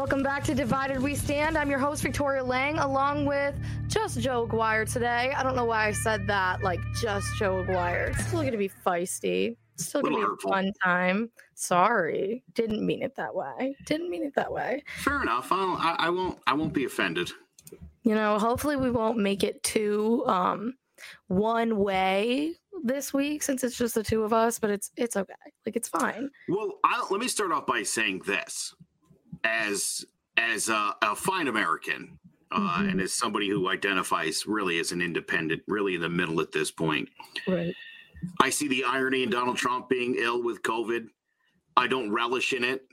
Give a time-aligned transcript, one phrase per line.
[0.00, 1.58] Welcome back to Divided We Stand.
[1.58, 3.54] I'm your host, Victoria Lang, along with
[3.86, 5.30] just Joe Aguirre today.
[5.36, 8.12] I don't know why I said that, like just Joe Aguirre.
[8.12, 9.58] It's still going to be feisty.
[9.74, 11.30] It's still going to be Little a fun time.
[11.54, 12.42] Sorry.
[12.54, 13.76] Didn't mean it that way.
[13.84, 14.82] Didn't mean it that way.
[15.00, 15.52] Fair enough.
[15.52, 16.38] I'll, I, I won't.
[16.46, 17.30] I won't be offended.
[18.02, 20.76] You know, hopefully we won't make it too um
[21.28, 22.54] one way
[22.84, 25.34] this week since it's just the two of us, but it's it's okay.
[25.66, 26.30] Like it's fine.
[26.48, 28.74] Well, i let me start off by saying this:
[29.44, 30.04] as
[30.36, 32.18] as a, a fine American,
[32.50, 32.90] uh, Mhm.
[32.92, 36.70] and as somebody who identifies really as an independent, really in the middle at this
[36.70, 37.08] point,
[37.46, 37.74] Right.
[38.40, 41.08] I see the irony in Donald Trump being ill with COVID.
[41.76, 42.86] I don't relish in it.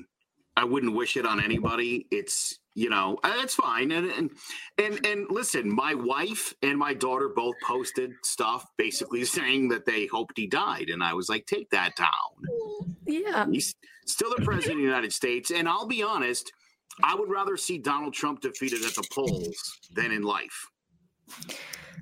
[0.56, 2.08] I wouldn't wish it on anybody.
[2.12, 3.92] It's you know uh, that's fine.
[3.92, 4.30] And and
[4.78, 10.06] and and listen, my wife and my daughter both posted stuff basically saying that they
[10.06, 12.88] hoped he died, and I was like, take that down.
[13.06, 13.48] Yeah.
[13.52, 13.74] He's
[14.06, 16.52] still the president of the United States, and I'll be honest,
[17.04, 20.68] I would rather see Donald Trump defeated at the polls than in life.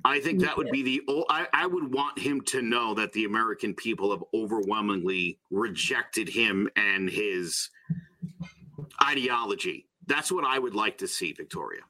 [0.04, 1.24] I think that would be the.
[1.30, 6.68] I, I would want him to know that the American people have overwhelmingly rejected him
[6.76, 7.70] and his
[9.02, 9.85] ideology.
[10.06, 11.82] That's what I would like to see, Victoria.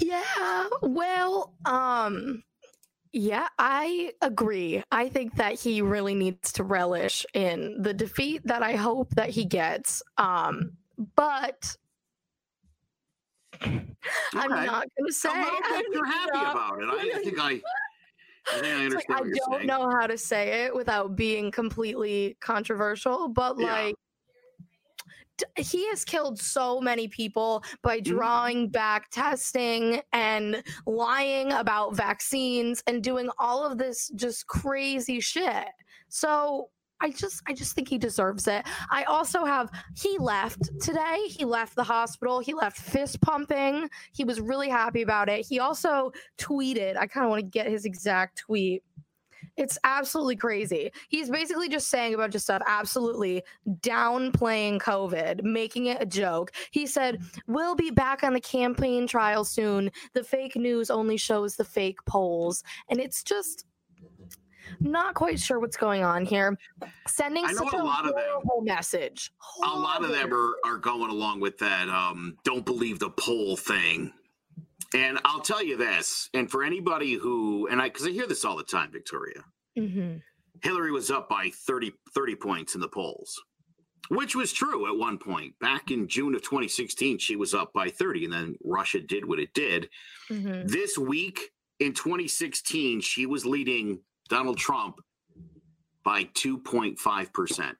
[0.00, 0.68] Yeah.
[0.82, 2.42] Well, um
[3.12, 4.82] yeah, I agree.
[4.90, 9.30] I think that he really needs to relish in the defeat that I hope that
[9.30, 10.02] he gets.
[10.18, 10.76] Um
[11.16, 11.76] but
[13.62, 16.88] I'm not going to say I'm that you're happy not about it.
[16.88, 17.60] I, I think I.
[18.52, 19.66] I think I like, I don't saying.
[19.66, 23.72] know how to say it without being completely controversial, but Yeah.
[23.72, 23.94] like
[25.56, 28.04] he has killed so many people by Mhm.
[28.04, 35.68] drawing back testing and lying about vaccines and doing all of this just crazy shit.
[36.08, 38.64] So I just I just think he deserves it.
[38.90, 41.18] I also have he left today.
[41.26, 42.38] He left the hospital.
[42.38, 43.90] He left fist pumping.
[44.12, 45.44] He was really happy about it.
[45.44, 48.84] He also tweeted, I kind of want to get his exact tweet.
[49.56, 50.90] It's absolutely crazy.
[51.08, 53.42] He's basically just saying a bunch of stuff, absolutely
[53.80, 56.52] downplaying COVID, making it a joke.
[56.70, 59.90] He said, We'll be back on the campaign trail soon.
[60.12, 62.62] The fake news only shows the fake polls.
[62.88, 63.64] And it's just
[64.80, 66.58] not quite sure what's going on here.
[67.06, 69.32] Sending such a lot of them- horrible message.
[69.62, 73.56] a lot of them are, are going along with that um, don't believe the poll
[73.56, 74.12] thing
[74.94, 78.44] and i'll tell you this and for anybody who and i because i hear this
[78.44, 79.44] all the time victoria
[79.76, 80.22] Mhm.
[80.62, 83.42] hillary was up by 30 30 points in the polls
[84.08, 87.88] which was true at one point back in june of 2016 she was up by
[87.90, 89.88] 30 and then russia did what it did
[90.30, 90.68] Mhm.
[90.68, 91.50] this week
[91.80, 95.00] in 2016 she was leading donald trump
[96.04, 97.74] by 2.5%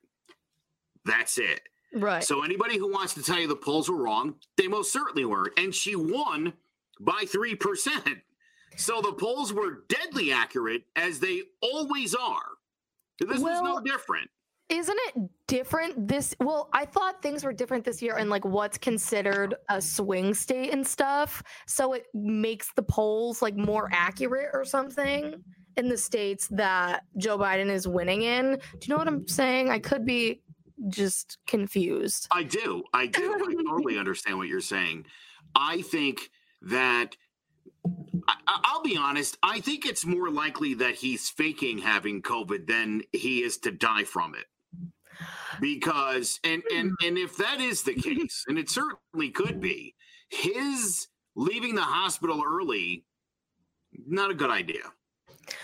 [1.05, 1.61] that's it
[1.93, 2.25] Right.
[2.25, 5.53] so anybody who wants to tell you the polls were wrong, they most certainly were.
[5.57, 6.53] And she won
[7.01, 8.21] by 3%.
[8.77, 12.43] So the polls were deadly accurate as they always are.
[13.21, 14.29] This was no different.
[14.69, 18.79] Isn't it different this well, I thought things were different this year in like what's
[18.79, 21.43] considered a swing state and stuff.
[21.67, 25.35] So it makes the polls like more accurate or something
[25.77, 28.53] in the states that Joe Biden is winning in.
[28.53, 29.71] Do you know what I'm saying?
[29.71, 30.41] I could be
[30.89, 32.27] just confused.
[32.33, 32.85] I do.
[32.93, 33.35] I do.
[33.35, 33.39] I
[33.69, 35.05] totally understand what you're saying.
[35.55, 36.31] I think
[36.65, 37.17] that
[38.47, 39.37] I'll be honest.
[39.43, 44.05] I think it's more likely that he's faking having COVID than he is to die
[44.05, 44.47] from it.
[45.61, 47.07] Because and and hmm.
[47.07, 49.95] and if that is the case, and it certainly could be,
[50.29, 53.05] his leaving the hospital early,
[54.07, 54.83] not a good idea.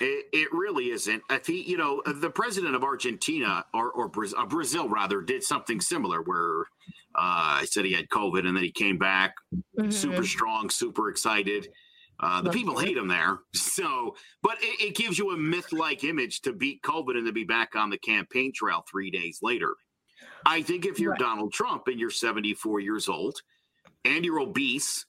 [0.01, 1.23] It, it really isn't.
[1.31, 5.43] If he, you know, the president of Argentina or or Braz- uh, Brazil rather did
[5.43, 6.61] something similar, where
[7.15, 9.35] uh, I said he had COVID and then he came back
[9.89, 10.27] super Mhm.
[10.27, 11.69] strong, super excited.
[12.23, 13.39] Uh, the people hate him there.
[13.55, 17.33] So, but it, it gives you a myth like image to beat COVID and to
[17.33, 19.75] be back on the campaign trail three days later.
[20.45, 21.21] I think if you're Right.
[21.21, 23.41] Donald Trump and you're 74 years old
[24.05, 25.07] and you're obese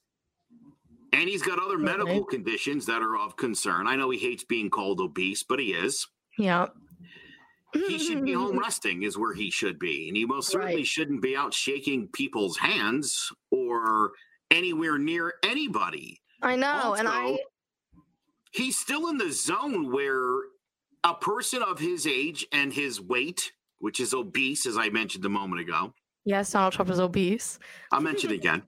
[1.12, 2.28] and he's got other medical Right.
[2.28, 6.06] conditions that are of concern, I know he hates being called obese, but he is.
[6.38, 6.68] Yeah.
[7.74, 10.08] He should be home resting, is where he should be.
[10.08, 10.86] And he most certainly Right.
[10.86, 14.12] shouldn't be out shaking people's hands or
[14.50, 16.20] anywhere near anybody.
[16.42, 16.94] I know.
[16.94, 17.38] and I
[18.50, 20.40] he's still in the zone where
[21.04, 25.28] a person of his age and his weight, which is obese, as I mentioned a
[25.30, 25.94] moment ago,
[26.24, 27.58] yes, Donald Trump is obese.
[27.90, 28.62] I'll mention it again.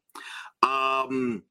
[0.63, 1.43] Um,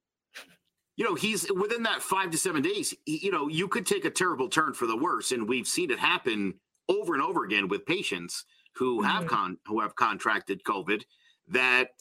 [0.95, 2.93] you know, he's within that five to seven days.
[3.05, 5.91] he- You know, you could take a terrible turn for the worse, and we've seen
[5.91, 8.45] it happen over and over again with patients
[8.75, 9.29] who have Mhm.
[9.29, 11.03] con who have contracted COVID
[11.47, 11.91] that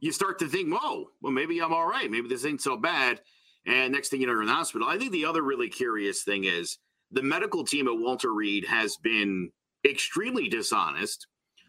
[0.00, 2.10] you start to think, whoa, well, maybe I'm all right.
[2.10, 3.22] Maybe this ain't so bad.
[3.64, 4.86] And next thing you know, you're in the hospital.
[4.88, 6.78] I think the other really curious thing is
[7.10, 9.50] the medical team at Walter Reed has been
[9.84, 11.26] extremely dishonest.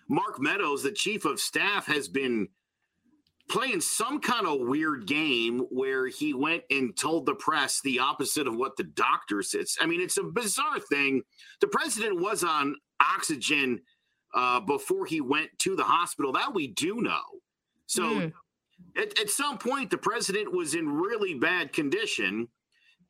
[0.07, 2.49] Mark Meadows, the chief of staff, has been
[3.49, 8.47] playing some kind of weird game where he went and told the press the opposite
[8.47, 9.75] of what the doctor says.
[9.81, 11.23] I mean, it's a bizarre thing.
[11.59, 13.81] The president was on oxygen
[14.33, 16.31] uh, before he went to the hospital.
[16.31, 17.21] That we do know.
[17.87, 18.33] So mm.
[18.95, 22.47] at, at some point, the president was in really bad condition.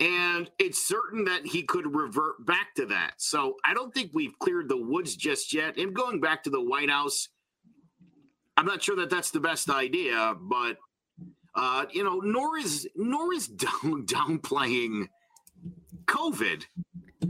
[0.02, 3.16] And it's certain that he could revert back to that.
[3.18, 5.78] So I don't think we've cleared the woods just yet.
[5.78, 7.28] Him going back to the White House,
[8.60, 10.76] I'm not sure that that's the best idea, but
[11.56, 15.08] uh, you know, nor is nor is down, downplaying
[16.06, 16.66] COVID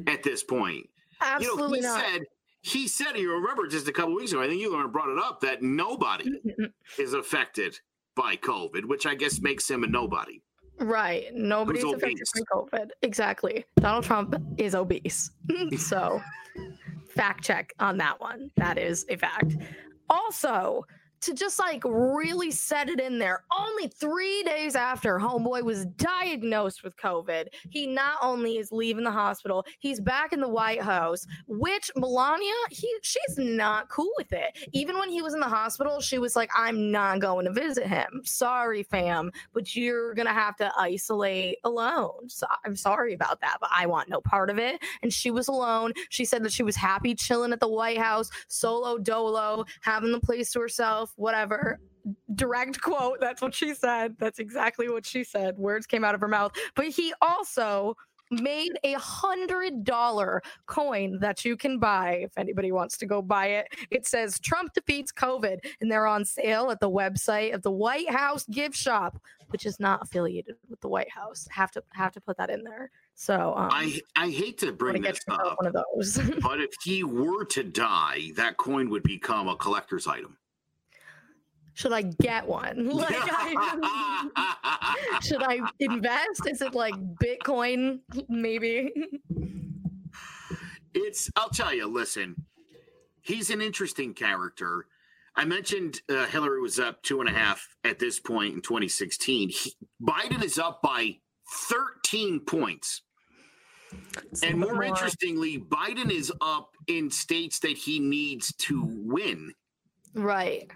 [0.07, 0.89] at this point.
[1.21, 2.05] Absolutely you know, he not.
[2.05, 2.21] said
[2.61, 4.41] he said you remember just a couple weeks ago.
[4.41, 6.71] I think you brought it up that nobody mm, mm, mm.
[6.97, 7.79] is affected
[8.15, 10.41] by COVID, which I guess makes him a nobody.
[10.79, 11.25] Right.
[11.35, 12.89] Nobody's affected by COVID.
[13.03, 13.65] Exactly.
[13.79, 15.29] Donald Trump is obese.
[15.77, 16.23] so,
[17.07, 18.49] fact check on that one.
[18.57, 19.57] That is a fact.
[20.09, 20.85] Also,
[21.21, 23.43] to just like really set it in there.
[23.57, 29.11] Only three days after Homeboy was diagnosed with COVID, he not only is leaving the
[29.11, 34.57] hospital, he's back in the White House, which Melania, he she's not cool with it.
[34.73, 37.87] Even when he was in the hospital, she was like, I'm not going to visit
[37.87, 38.21] him.
[38.23, 42.29] Sorry, fam, but you're gonna have to isolate alone.
[42.29, 44.81] So I'm sorry about that, but I want no part of it.
[45.01, 45.93] And she was alone.
[46.09, 50.19] She said that she was happy chilling at the White House, solo dolo, having the
[50.19, 51.79] place to herself whatever.
[52.35, 53.19] Direct quote.
[53.19, 54.15] That's what she said.
[54.19, 55.57] That's exactly what she said.
[55.57, 56.53] Words came out of her mouth.
[56.75, 57.95] But he also
[58.31, 63.47] made a hundred dollar coin that you can buy if anybody wants to go buy
[63.47, 63.67] it.
[63.89, 68.09] It says Trump defeats COVID, and they're on sale at the website of the White
[68.09, 69.19] House gift shop,
[69.49, 71.47] which is not affiliated with the White House.
[71.51, 72.91] Have to have to put that in there.
[73.15, 76.17] So um, I I hate to bring this up, one of those.
[76.41, 80.37] but if he were to die, that coin would become a collector's item
[81.79, 82.89] should I get one?
[82.99, 86.45] Like, I, should I invest?
[86.45, 86.93] Is it like
[87.23, 87.99] Bitcoin?
[88.27, 88.91] Maybe.
[90.93, 91.31] It's.
[91.37, 91.87] I'll tell you.
[91.87, 92.35] Listen,
[93.21, 94.87] he's an interesting character.
[95.37, 99.49] I mentioned uh, Hillary was up two and a half at this point in 2016.
[99.49, 99.73] He,
[100.03, 101.15] Biden is up by
[101.69, 103.03] 13 points.
[104.43, 109.53] and more, more interestingly, Biden is up in states that he needs to win.
[110.13, 110.69] Right.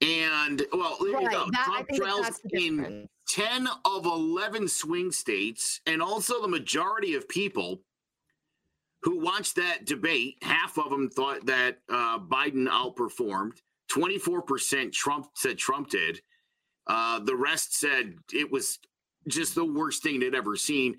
[0.00, 1.46] And well, there you go.
[1.50, 7.82] That, Trump trails in 10 of 11 swing states, and also the majority of people
[9.02, 13.58] who watched that debate, half of them thought that uh, Biden outperformed.
[13.90, 16.20] 24% Trump said Trump did.
[16.86, 18.78] Uh, the rest said it was
[19.28, 20.96] just the worst thing they'd ever seen.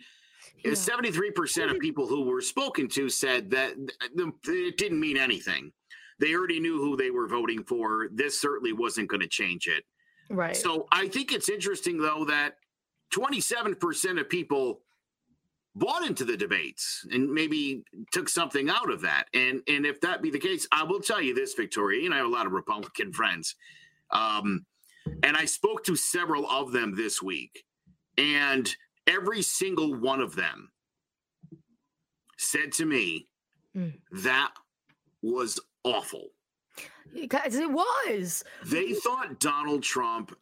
[0.64, 0.72] Yeah.
[0.72, 5.72] 73% of people who were spoken to said that it didn't mean anything
[6.20, 8.10] they already knew who they were voting for.
[8.12, 9.84] This certainly wasn't going to change it.
[10.30, 10.56] Right.
[10.56, 12.56] So I think it's interesting, though, that
[13.14, 14.82] 27% of people
[15.76, 19.26] bought into the debates and maybe took something out of that.
[19.34, 22.06] And and if that be the case, I will tell you this, Victoria.
[22.06, 23.56] and I have a lot of Republican friends,
[24.12, 24.66] um,
[25.24, 27.64] and I spoke to several of them this week,
[28.18, 28.70] and
[29.08, 30.72] every single one of them
[32.38, 33.28] said to me
[33.76, 33.94] mm.
[34.12, 34.52] that
[35.22, 36.30] was awful.
[37.14, 38.44] Because it was.
[38.66, 40.36] They thought Donald Trump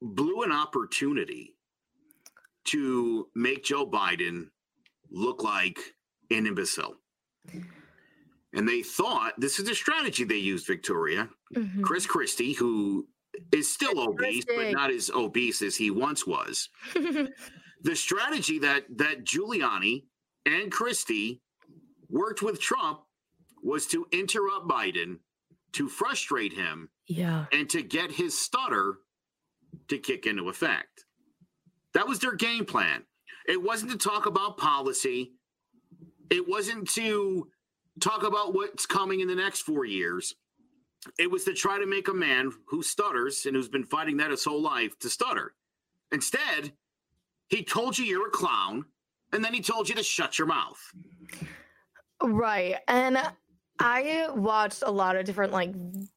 [0.00, 1.54] blew an opportunity
[2.64, 4.48] to make Joe Biden
[5.10, 5.78] look like
[6.30, 6.96] an imbecile.
[8.54, 11.28] And they thought this is a strategy they used, Victoria.
[11.54, 11.82] Mm-hmm.
[11.82, 13.08] Chris Christie, who
[13.52, 14.72] is still Chris obese, Christie.
[14.72, 16.68] but not as obese as he once was.
[16.94, 20.04] the strategy that that Giuliani
[20.44, 21.40] and Christie
[22.08, 23.00] worked with Trump
[23.62, 25.18] was to interrupt Biden,
[25.72, 28.98] to frustrate him, yeah, and to get his stutter
[29.88, 31.04] to kick into effect.
[31.94, 33.04] That was their game plan.
[33.46, 35.32] It wasn't to talk about policy.
[36.30, 37.48] It wasn't to
[38.00, 40.34] talk about what's coming in the next four years.
[41.18, 44.30] It was to try to make a man who stutters and who's been fighting that
[44.30, 45.54] his whole life to stutter.
[46.12, 46.72] Instead,
[47.48, 48.84] he told you you're a clown,
[49.32, 50.80] and then he told you to shut your mouth.
[52.22, 52.76] Right.
[52.86, 53.18] And
[53.78, 55.72] I watched a lot of different like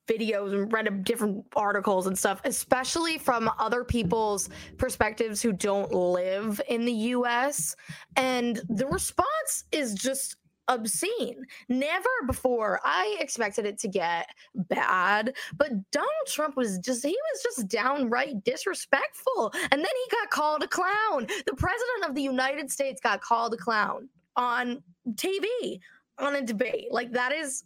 [0.07, 6.61] videos and read different articles and stuff, especially from other people's perspectives who don't live
[6.69, 7.75] in the US.
[8.15, 11.43] And the response is just obscene.
[11.69, 17.43] Never before I expected it to get bad, but Donald Trump was just he was
[17.43, 19.53] just downright disrespectful.
[19.71, 21.27] And then he got called a clown.
[21.45, 24.83] The president of the United States got called a clown on
[25.13, 25.79] TV
[26.19, 26.87] on a debate.
[26.91, 27.63] Like that is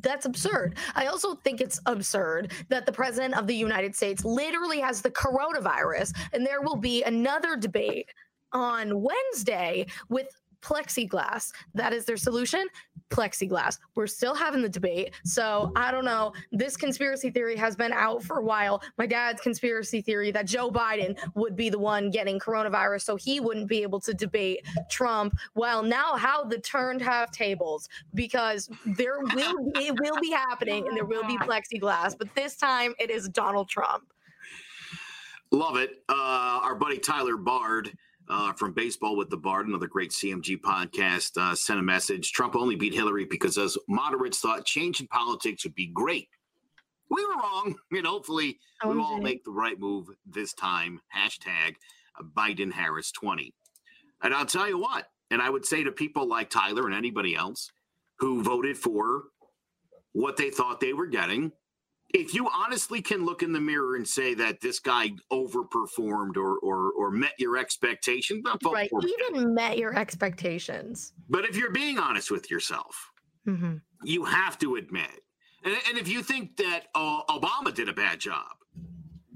[0.00, 0.78] that's absurd.
[0.94, 5.10] I also think it's absurd that the president of the United States literally has the
[5.10, 8.08] coronavirus and there will be another debate
[8.52, 10.28] on Wednesday with
[10.62, 11.52] plexiglass.
[11.74, 12.66] That is their solution.
[13.10, 13.78] Plexiglass.
[13.94, 15.12] We're still having the debate.
[15.24, 16.32] So I don't know.
[16.52, 18.82] This conspiracy theory has been out for a while.
[18.98, 23.40] My dad's conspiracy theory that Joe Biden would be the one getting coronavirus so he
[23.40, 25.34] wouldn't be able to debate Trump.
[25.54, 30.88] Well, now how the turned have tables because there will be, it will be happening
[30.88, 34.04] and there will be plexiglass, but this time it is Donald Trump.
[35.50, 36.02] Love it.
[36.08, 37.92] Uh, our buddy Tyler Bard
[38.28, 42.32] uh, from Baseball with the Bard, another great CMG podcast, uh, sent a message.
[42.32, 46.28] Trump only beat Hillary because us moderates thought change in politics would be great.
[47.10, 51.00] We were wrong, and hopefully we all make the right move this time.
[51.14, 51.76] Hashtag
[52.36, 53.52] Biden Harris 20.
[54.22, 57.34] And I'll tell you what, and I would say to people like Tyler and anybody
[57.34, 57.70] else
[58.18, 59.24] who voted for
[60.12, 61.52] what they thought they were getting,
[62.14, 66.58] if you honestly can look in the mirror and say that this guy overperformed or
[66.58, 71.12] or, or met your expectations, right, even met your expectations.
[71.28, 73.10] But if you're being honest with yourself,
[73.46, 73.76] mm-hmm.
[74.04, 75.24] you have to admit,
[75.64, 78.52] and, and, if you think that uh, Obama did a bad job,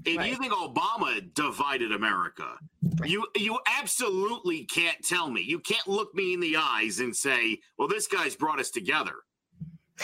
[0.05, 0.29] if right.
[0.29, 2.55] you think Obama divided America,
[2.97, 3.09] right.
[3.09, 5.41] you you absolutely can't tell me.
[5.41, 9.15] You can't look me in the eyes and say, "Well, this guy's brought us together."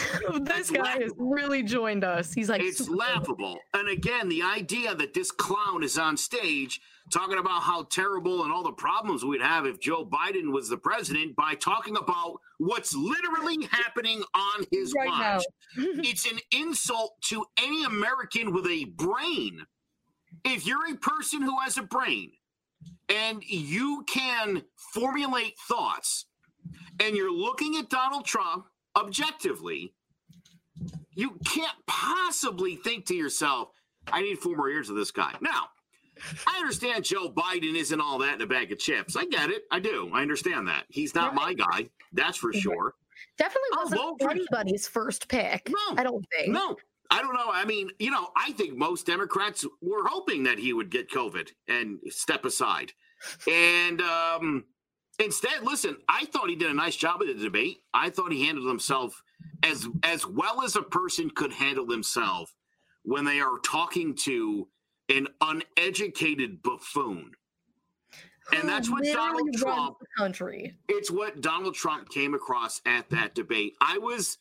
[0.42, 2.34] this guy has really joined us.
[2.34, 3.60] He's like, it's laughable.
[3.74, 8.52] And again, the idea that this clown is on stage talking about how terrible and
[8.52, 12.96] all the problems we'd have if Joe Biden was the president by talking about what's
[12.96, 15.44] literally happening on his right watch.
[15.78, 19.62] it's an insult to any American with a brain.
[20.44, 22.32] If you're a person who has a brain
[23.10, 26.26] and you can formulate thoughts
[27.00, 29.94] and you're looking at Donald Trump objectively,
[31.14, 33.70] you can't possibly think to yourself,
[34.12, 35.34] I need four more years of this guy.
[35.42, 35.70] Now,
[36.48, 39.16] I understand Joe Biden isn't all that in a bag of chips.
[39.16, 39.64] I get it.
[39.72, 40.10] I do.
[40.14, 40.86] I understand that.
[40.90, 41.90] He's not my guy.
[42.14, 42.94] That's for sure.
[43.38, 45.70] Definitely wasn't anybody's first pick.
[45.70, 46.52] No, I don't think.
[46.54, 46.78] No,
[47.10, 47.50] I don't know.
[47.52, 51.50] I mean, you know, I think most Democrats were hoping that he would get COVID
[51.68, 52.94] and step aside.
[53.52, 54.66] And um,
[55.20, 57.80] Instead, listen, I thought he did a nice job of the debate.
[57.94, 59.22] I thought he handled himself
[59.64, 62.54] as as well as a person could handle himself
[63.04, 64.68] when they are talking to
[65.10, 67.32] an uneducated buffoon.
[68.54, 70.78] And that's what Donald Trump country.
[70.88, 73.74] It's what Donald Trump came across at that debate.
[73.82, 74.38] I was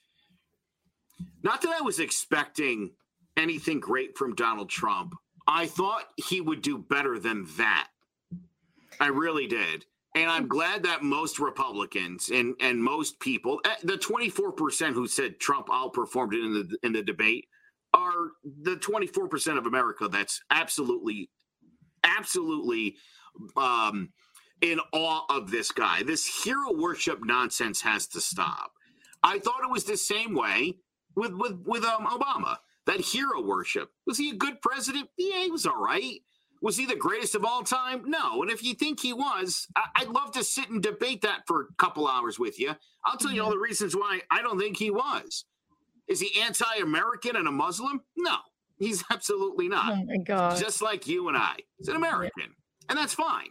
[1.43, 2.91] not that I was expecting
[3.37, 5.15] anything great from Donald Trump.
[5.47, 7.89] I thought he would do better than that.
[9.01, 9.85] I really did.
[10.15, 15.41] And I'm glad that most Republicans and, and most people, eh, the 24% who said
[15.41, 17.49] Trump outperformed it in the in the debate,
[17.93, 18.31] are
[18.63, 21.31] the 24% of America that's absolutely,
[22.05, 22.97] absolutely
[23.57, 24.11] um,
[24.61, 26.03] in awe of this guy.
[26.03, 28.73] This hero worship nonsense has to stop.
[29.23, 30.75] I thought it was the same way
[31.17, 32.57] with with with um, Obama.
[32.87, 35.09] That hero worship was he a good president?
[35.17, 36.21] Yeah, he was all right.
[36.65, 38.05] Was he the greatest of all time?
[38.07, 38.41] No.
[38.41, 41.61] And if you think he was, I- would love to sit and debate that for
[41.61, 42.75] a couple hours with you.
[43.05, 45.45] I'll tell you all the reasons why I don't think he was.
[46.09, 48.01] Is he anti American and a Muslim?
[48.17, 48.37] No,
[48.79, 49.93] he's absolutely not.
[49.93, 50.59] Oh my God.
[50.59, 51.57] Just like you and I.
[51.77, 52.87] He's an American, yeah.
[52.89, 53.51] and that's fine.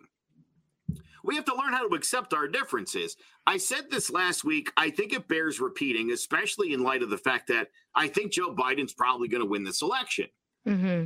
[1.23, 3.15] We have to learn how to accept our differences.
[3.45, 4.71] I said this last week.
[4.75, 8.55] I think it bears repeating, especially in light of the fact that I think Joe
[8.55, 10.29] Biden's probably going to win this election.
[10.67, 11.05] Mm-hmm.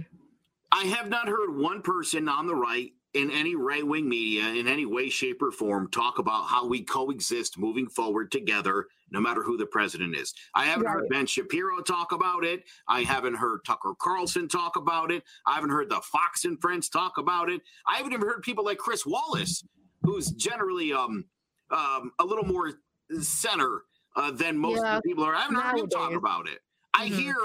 [0.71, 4.67] I have not heard one person on the right in any right wing media in
[4.67, 9.41] any way, shape, or form talk about how we coexist moving forward together, no matter
[9.41, 10.33] who the president is.
[10.53, 10.93] I haven't right.
[10.93, 12.63] heard Ben Shapiro talk about it.
[12.87, 15.23] I haven't heard Tucker Carlson talk about it.
[15.45, 17.61] I haven't heard the Fox and Friends talk about it.
[17.87, 19.63] I haven't even heard people like Chris Wallace,
[20.03, 21.25] who's generally um,
[21.71, 22.73] um, a little more
[23.21, 23.83] center
[24.15, 25.35] uh, than most yeah, people are.
[25.35, 26.59] I haven't heard him talk about it.
[26.95, 27.03] Mm-hmm.
[27.03, 27.35] I hear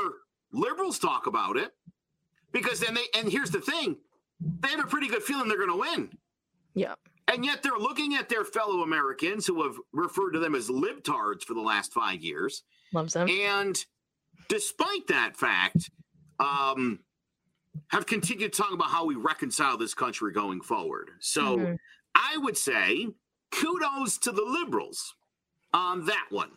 [0.52, 1.72] liberals talk about it
[2.52, 3.96] because then they and here's the thing
[4.60, 6.10] they have a pretty good feeling they're going to win.
[6.74, 6.94] Yeah.
[7.28, 11.42] And yet they're looking at their fellow americans who have referred to them as libtards
[11.42, 12.62] for the last five years.
[12.92, 13.28] Loves them.
[13.28, 13.84] And
[14.48, 15.90] despite that fact
[16.40, 17.00] um
[17.88, 21.10] have continued talking about how we reconcile this country going forward.
[21.20, 21.74] So mm-hmm.
[22.14, 23.08] i would say
[23.50, 25.14] kudos to the liberals
[25.72, 26.50] on that one?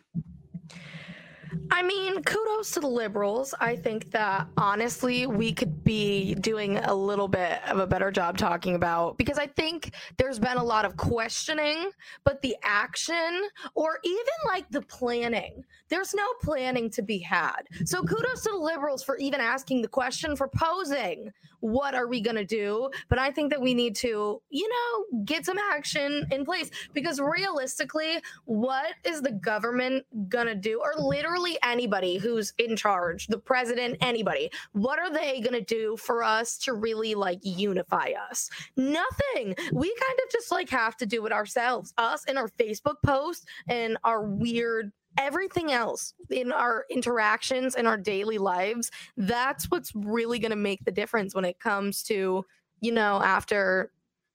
[1.70, 3.54] I mean, kudos to the liberals.
[3.60, 8.38] I think that honestly, we could be doing a little bit of a better job
[8.38, 11.90] talking about because I think there's been a lot of questioning,
[12.24, 17.62] but the action or even like the planning, there's no planning to be had.
[17.84, 21.32] So kudos to the liberals for even asking the question, for posing
[21.66, 22.90] what are we going to do?
[23.08, 27.20] But I think that we need to, you know, get some action in place because
[27.20, 30.80] realistically, what is the government going to do?
[30.80, 35.96] Or literally anybody who's in charge, the president, anybody, what are they going to do
[35.96, 38.48] for us to really like unify us?
[38.76, 39.54] Nothing.
[39.72, 41.92] We kind of just like have to do it ourselves.
[41.98, 47.96] Us in our Facebook posts and our weird everything else in our interactions in our
[47.96, 52.44] daily lives that's what's really going to make the difference when it comes to
[52.80, 53.90] you know after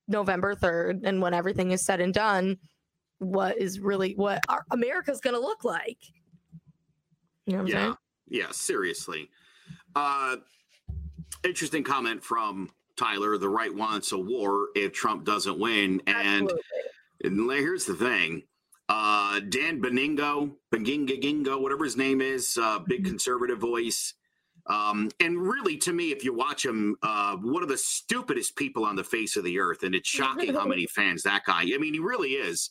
[0.07, 2.57] november 3rd and when everything is said and done
[3.21, 5.99] what is really what our america's going to look like.
[7.45, 7.83] You know what i'm yeah.
[7.83, 7.95] saying?
[8.27, 9.29] Yeah seriously.
[9.95, 10.37] Uh
[11.43, 16.01] interesting comment from tyler the right wants a war if trump doesn't win.
[16.07, 16.51] And
[17.23, 18.43] And here's the thing.
[18.93, 23.07] Uh, Dan Beningo, Beningo, Gingo, whatever his name is, uh, big Mhm.
[23.11, 24.15] conservative voice.
[24.65, 28.83] Um, and really, to me, if you watch him, uh, one of the stupidest people
[28.83, 29.83] on the face of the earth.
[29.83, 30.09] And it's
[30.49, 32.69] shocking how many fans that guy, I mean, he really is.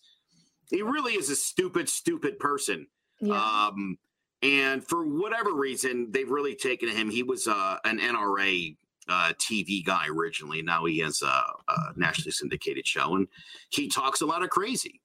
[0.69, 2.87] He really is a stupid, stupid person.
[3.21, 3.99] yeah Um,
[4.43, 7.09] and for whatever reason, they've really taken him.
[7.11, 8.77] He was uh, an NRA
[9.09, 10.62] uh, TV guy originally.
[10.62, 11.27] Now he has a,
[11.69, 13.27] a nationally syndicated show, and
[13.71, 15.00] he talks a lot of crazy.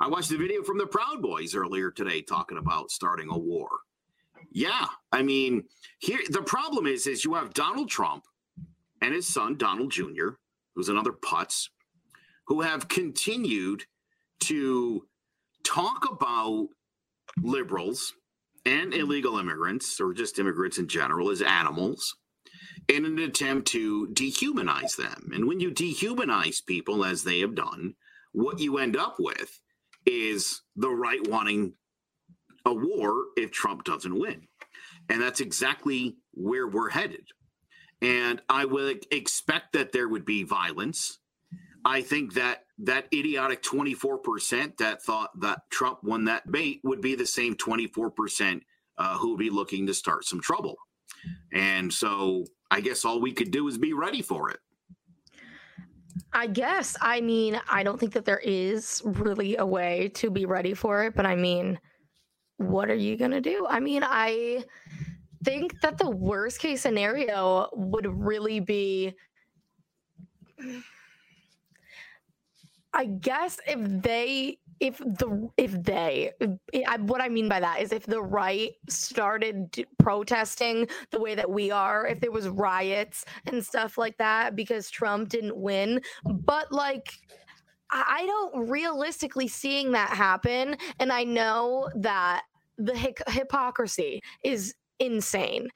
[0.00, 3.68] I watched the video from the Proud Boys earlier today talking about starting a war.
[4.50, 5.64] Yeah, I mean,
[5.98, 8.24] here the problem is, is you have Donald Trump
[9.00, 10.30] and his son Donald Jr.,
[10.74, 11.68] who's another putz,
[12.46, 13.84] who have continued
[14.40, 15.06] to
[15.64, 16.68] talk about
[17.40, 18.12] liberals
[18.66, 22.16] and illegal immigrants, or just immigrants in general, as animals
[22.88, 25.30] in an attempt to dehumanize them.
[25.32, 27.94] And when you dehumanize people, as they have done,
[28.32, 29.60] what you end up with
[30.06, 31.74] is the right wanting
[32.64, 34.46] a war if Trump doesn't win.
[35.08, 37.26] And that's exactly where we're headed.
[38.00, 41.18] And I would expect that there would be violence.
[41.84, 47.14] I think that that idiotic 24% that thought that Trump won that debate would be
[47.14, 48.60] the same 24%
[48.98, 50.76] uh, who would be looking to start some trouble.
[51.52, 54.58] And so I guess all we could do is be ready for it.
[56.32, 56.96] I guess.
[57.00, 61.04] I mean, I don't think that there is really a way to be ready for
[61.04, 61.78] it, but I mean,
[62.58, 63.66] what are you going to do?
[63.68, 64.64] I mean, I
[65.44, 69.14] think that the worst case scenario would really be
[72.94, 76.32] I guess if they if the if they
[76.88, 81.48] I, what I mean by that is if the right started protesting the way that
[81.48, 86.72] we are, if there was riots and stuff like that because Trump didn't win, but
[86.72, 87.14] like
[87.92, 92.42] I don't realistically seeing that happen, and I know that
[92.76, 95.68] the hypocrisy is insane,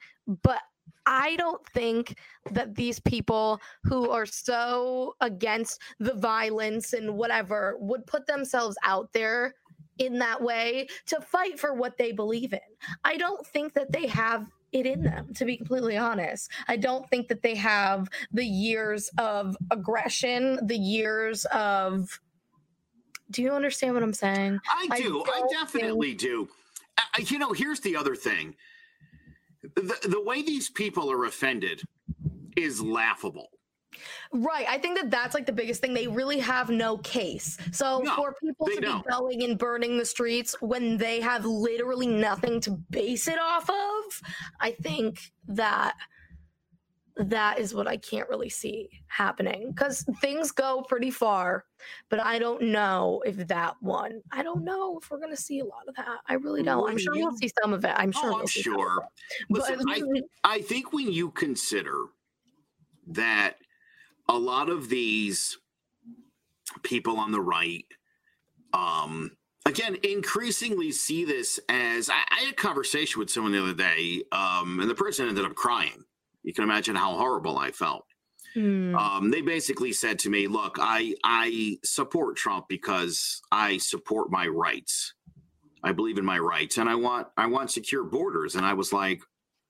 [0.43, 0.59] but
[1.07, 2.17] I don't think
[2.51, 9.11] that these people who are so against the violence and whatever would put themselves out
[9.13, 9.55] there
[9.99, 12.59] in that way to fight for what they believe in.
[13.05, 16.51] I don't think that they have it in them, to be completely honest.
[16.67, 22.19] I don't think that they have the years of aggression, the years of.
[23.31, 24.59] Do you understand what I'm saying?
[24.69, 25.23] I I do.
[25.23, 26.49] I, don't definitely do.
[26.97, 28.55] I, I- you know, here's the other thing
[29.61, 31.81] the, the way these people are offended
[32.55, 33.49] is laughable.
[34.31, 34.65] Right.
[34.69, 35.93] I think that that's like the biggest thing.
[35.93, 37.57] They really have no case.
[37.71, 39.03] So No, for people to don't.
[39.03, 43.69] be going and burning the streets when they have literally nothing to base it off
[43.69, 44.21] of,
[44.59, 45.95] I think that
[47.19, 51.65] that is what I can't really see happening because things go pretty far,
[52.09, 54.21] but I don't know if that one.
[54.31, 56.19] I don't know if we're gonna see a lot of that.
[56.27, 56.89] I really don't.
[56.89, 57.93] I'm sure we'll see some of it.
[57.95, 58.33] I'm sure.
[58.33, 59.07] oh, I'm see some of sure.
[59.49, 60.01] Listen, I,
[60.43, 62.05] I think when you consider
[63.07, 63.55] that
[64.29, 65.57] a lot of these
[66.83, 67.85] people on the right,
[68.73, 69.31] um,
[69.65, 74.23] again, increasingly see this as I, I had a conversation with someone the other day,
[74.31, 76.03] um, and the person ended up crying.
[76.47, 78.05] You can imagine how horrible I felt.
[78.53, 78.95] Hmm.
[78.95, 84.47] Um, they basically said to me, "Look, I I support Trump because I support my
[84.47, 85.13] rights.
[85.83, 88.93] I believe in my rights, and I want I want secure borders." And I was
[88.93, 89.21] like,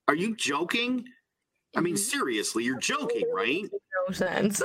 [0.07, 1.03] "Are you joking?
[1.75, 2.11] I mean, Mhm.
[2.11, 3.63] seriously, you're joking, right?
[4.07, 4.61] no sense.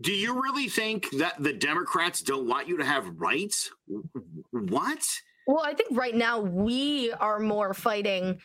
[0.00, 3.70] Do you really think that the Democrats don't want you to have rights?
[4.50, 5.04] What?
[5.46, 8.40] Well, I think right now we are more fighting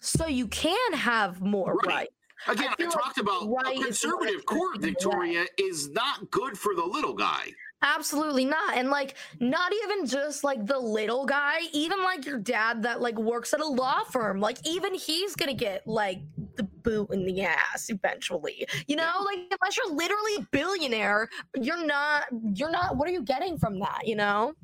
[0.00, 1.86] so you can have more right.
[1.94, 2.08] right.
[2.48, 6.74] Again, I, I talked like about right a conservative court, Victoria, is not good for
[6.74, 7.52] the little guy.
[7.82, 8.76] Absolutely not.
[8.76, 13.18] And like not even just like the little guy, even like your dad that like
[13.18, 16.20] works at a law firm, like even he's going to get like
[16.56, 18.66] the boot in the ass eventually.
[18.86, 22.24] You know, like unless you're literally a billionaire, you're not
[22.54, 24.54] you're not what are you getting from that, you know?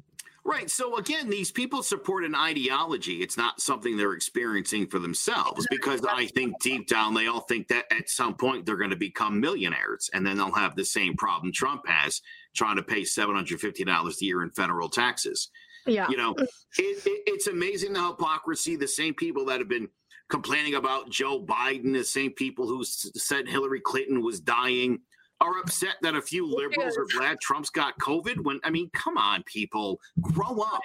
[0.46, 0.70] Right.
[0.70, 3.14] So again, these people support an ideology.
[3.14, 7.66] It's not something they're experiencing for themselves because I think deep down they all think
[7.68, 11.16] that at some point they're going to become millionaires and then they'll have the same
[11.16, 12.22] problem Trump has
[12.54, 15.48] trying to pay $750 a year in federal taxes.
[15.84, 16.08] Yeah.
[16.08, 18.76] You know, it, it, it's amazing the hypocrisy.
[18.76, 19.88] The same people that have been
[20.28, 25.00] complaining about Joe Biden, the same people who said Hillary Clinton was dying
[25.40, 29.18] are upset that a few liberals are glad Trump's got COVID when I mean, come
[29.18, 30.80] on, people, grow up.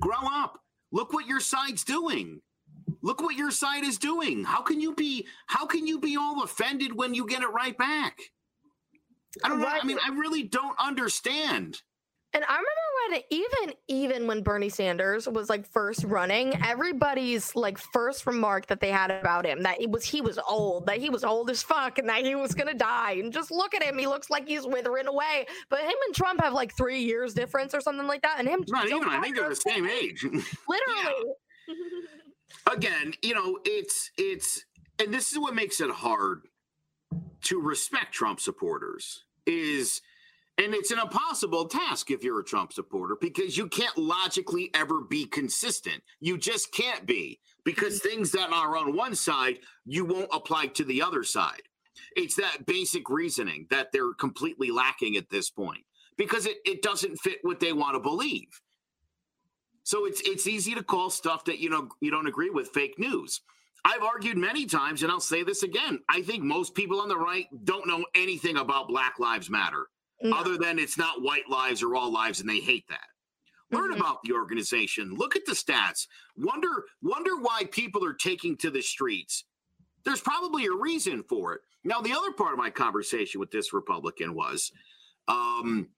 [0.00, 0.58] Grow up.
[0.92, 2.40] Look what your side's doing.
[3.02, 4.44] Look what your side is doing.
[4.44, 7.76] How can you be how can you be all offended when you get it right
[7.76, 8.18] back?
[9.42, 9.66] I don't know.
[9.66, 11.80] I mean, I really don't understand.
[12.34, 12.66] And I remember
[13.10, 18.80] when even even when Bernie Sanders was like first running, everybody's like first remark that
[18.80, 21.62] they had about him that it was he was old, that he was old as
[21.62, 23.12] fuck, and that he was gonna die.
[23.12, 25.46] And just look at him, he looks like he's withering away.
[25.68, 28.36] But him and Trump have like three years difference or something like that.
[28.38, 29.08] And him not even.
[29.08, 30.22] I think they're the same age.
[30.68, 31.34] Literally.
[32.72, 34.64] Again, you know, it's it's
[34.98, 36.42] and this is what makes it hard
[37.42, 40.00] to respect Trump supporters is
[40.58, 45.00] and it's an impossible task if you're a Trump supporter because you can't logically ever
[45.00, 46.02] be consistent.
[46.20, 48.08] You just can't be because mm-hmm.
[48.08, 51.62] things that are on one side, you won't apply to the other side.
[52.16, 55.84] It's that basic reasoning that they're completely lacking at this point
[56.18, 58.48] because it, it doesn't fit what they want to believe.
[59.84, 62.98] So it's it's easy to call stuff that you know you don't agree with fake
[62.98, 63.40] news.
[63.84, 65.98] I've argued many times, and I'll say this again.
[66.08, 69.88] I think most people on the right don't know anything about Black Lives Matter
[70.22, 70.36] no.
[70.36, 73.00] other than it's not white lives or all lives, and they hate that.
[73.70, 74.00] Learn mm-hmm.
[74.00, 75.14] about the organization.
[75.14, 76.06] Look at the stats.
[76.36, 79.44] Wonder wonder why people are taking to the streets.
[80.04, 81.60] There's probably a reason for it.
[81.84, 84.72] Now, the other part of my conversation with this Republican was,
[85.26, 85.88] um,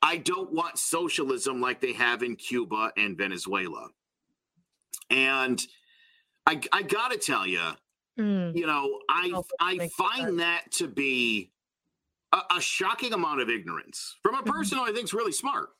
[0.00, 3.88] I don't want socialism like they have in Cuba and Venezuela.
[5.10, 5.60] And
[6.46, 7.62] I, I got to tell you,
[8.18, 8.54] mm.
[8.54, 11.50] you know, I I find that to be
[12.32, 15.70] a, a, shocking amount of ignorance from a person who I think is really smart.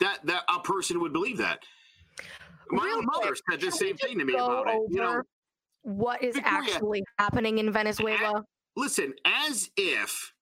[0.00, 1.60] That that a person would believe that.
[2.70, 4.80] My Real own mother said the same thing to me about it.
[4.88, 5.22] You know,
[5.82, 8.44] what is Victoria, actually happening in Venezuela?
[8.76, 10.32] listen, as if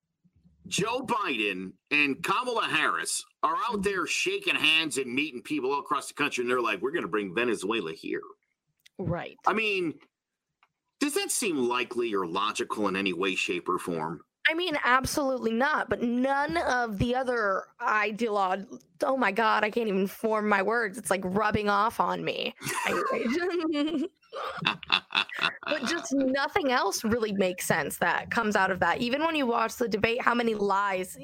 [0.67, 3.83] Joe Biden and Kamala Harris are out mm-hmm.
[3.83, 7.03] there shaking hands and meeting people all across the country, and they're like, "We're going
[7.03, 8.23] to bring Venezuela here."
[8.99, 9.37] Right.
[9.47, 9.95] I mean,
[11.01, 14.21] does that seem likely or logical in any way, shape, or form?
[14.53, 15.89] I mean, absolutely not.
[15.89, 18.67] But none of the other ideologue.
[19.03, 20.99] Oh my god, I can't even form my words.
[20.99, 22.55] It's like rubbing off on me.
[24.63, 29.01] but just nothing else really makes sense that comes out of that.
[29.01, 31.17] Even when you watch the debate, how many lies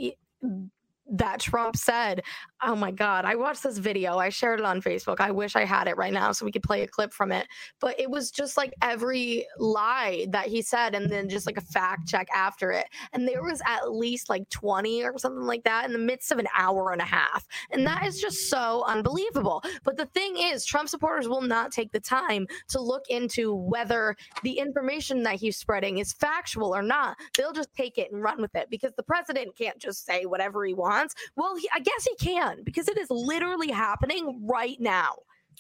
[1.11, 2.23] that Trump said.
[2.61, 3.25] Oh my God.
[3.25, 4.19] I watched this video.
[4.19, 5.21] I shared it on Facebook.
[5.21, 7.47] I wish I had it right now so we could play a clip from it.
[7.81, 11.63] But it was just like every lie that he said and then just like a
[11.63, 12.87] fact check after it.
[13.13, 16.41] And there was at least like 20 or something like that in the midst of
[16.41, 17.47] an hour and a half.
[17.71, 19.63] And that is just so unbelievable.
[19.85, 24.17] But the thing is, Trump supporters will not take the time to look into whether
[24.43, 27.17] the information that he's spreading is factual or not.
[27.37, 30.65] They'll just take it and run with it because the president can't just say whatever
[30.65, 31.15] he wants?
[31.37, 35.15] Well, he, I guess he can because it is literally happening right now.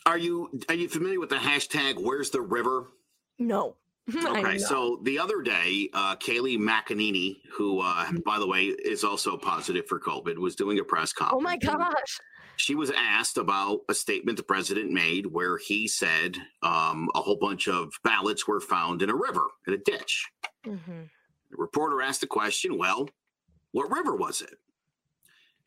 [0.07, 2.87] Are you are you familiar with the hashtag Where's the River?
[3.38, 3.77] No.
[4.24, 9.37] okay, so the other day, uh, Kayleigh McEnany, who, uh, by the way, is also
[9.37, 11.38] positive for COVID, was doing a press conference.
[11.38, 12.18] Oh my gosh!
[12.57, 17.37] She was asked about a statement the president made where he said um, a whole
[17.37, 20.27] bunch of ballots were found in a river, in a ditch.
[20.66, 21.03] Mm-hmm.
[21.51, 23.11] The reporter asked the question, "Well,
[23.72, 24.57] what river was it?"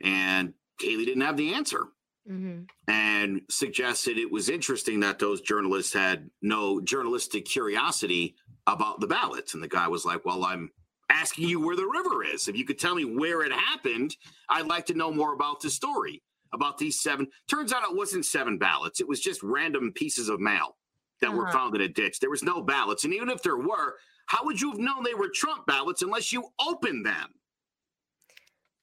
[0.03, 1.87] And Kayleigh didn't have the answer.
[2.29, 2.63] Mm-hmm.
[2.87, 8.35] And suggested it was interesting that those journalists had no journalistic curiosity
[8.67, 9.53] about the ballots.
[9.53, 10.69] And the guy was like, Well, I'm
[11.09, 12.47] asking you where the river is.
[12.47, 14.15] If you could tell me where it happened,
[14.49, 16.21] I'd like to know more about the story
[16.53, 17.27] about these seven.
[17.49, 20.77] Turns out it wasn't seven ballots, it was just random pieces of mail
[21.21, 21.37] that uh-huh.
[21.37, 22.19] were found in a ditch.
[22.19, 23.03] There was no ballots.
[23.03, 26.31] And even if there were, how would you have known they were Trump ballots unless
[26.31, 27.29] you opened them?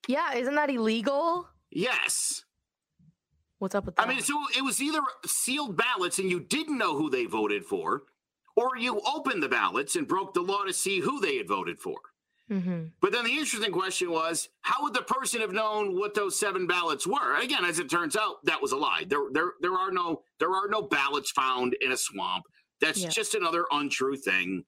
[0.06, 1.48] Yeah, isn't that illegal?
[1.70, 2.44] Yes.
[3.58, 4.06] What's up with that?
[4.06, 7.64] I mean, so it was either sealed ballots and you didn't know who they voted
[7.64, 8.02] for,
[8.56, 11.80] or you opened the ballots and broke the law to see who they had voted
[11.80, 11.96] for.
[12.50, 12.84] mm-hmm.
[13.00, 16.66] But then the interesting question was, how would the person have known what those seven
[16.66, 17.36] ballots were?
[17.40, 19.04] Again, as it turns out, that was a lie.
[19.08, 22.44] There, there, there are no, there are no ballots found in a swamp.
[22.80, 23.08] That's Yeah.
[23.08, 24.64] just another untrue thing.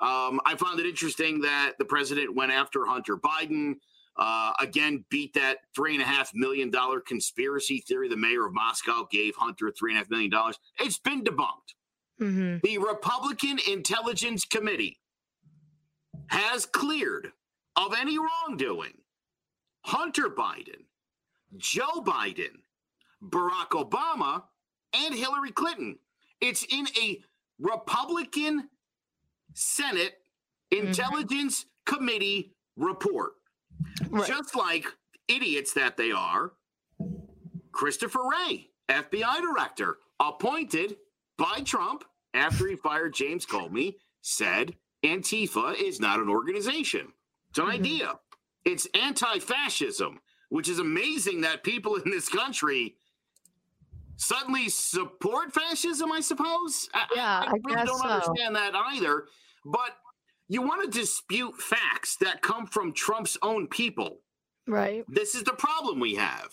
[0.00, 3.74] Um, I found it interesting that the president went after Hunter Biden.
[4.18, 8.52] Uh, again, beat that three and a half million dollar conspiracy theory the mayor of
[8.52, 10.58] Moscow gave Hunter three and a half million dollars.
[10.80, 11.74] It's been debunked.
[12.20, 12.56] Mm-hmm.
[12.64, 14.98] The Republican Intelligence Committee
[16.28, 17.30] has cleared
[17.76, 18.94] of any wrongdoing
[19.82, 20.86] Hunter Biden,
[21.56, 22.62] Joe Biden,
[23.22, 24.42] Barack Obama,
[24.92, 25.98] and Hillary Clinton.
[26.40, 27.20] It's in a
[27.60, 28.68] Republican
[29.54, 30.14] Senate
[30.70, 33.32] Intelligence Committee report.
[34.10, 34.26] Right.
[34.28, 34.86] Just like
[35.28, 36.52] idiots that they are,
[37.72, 40.96] Christopher Wray, FBI director, appointed
[41.36, 47.12] by Trump after he fired James Comey, said Antifa is not an organization.
[47.50, 47.70] It's an Mhm.
[47.72, 48.20] idea.
[48.64, 52.96] It's anti fascism, which is amazing that people in this country
[54.16, 56.88] suddenly support fascism, I suppose.
[56.92, 58.08] I- Yeah, I really guess don't so.
[58.08, 59.28] understand that either.
[59.64, 59.96] But
[60.48, 64.20] you want to dispute facts that come from Trump's own people.
[64.66, 65.04] Right.
[65.08, 66.48] This is the problem we have.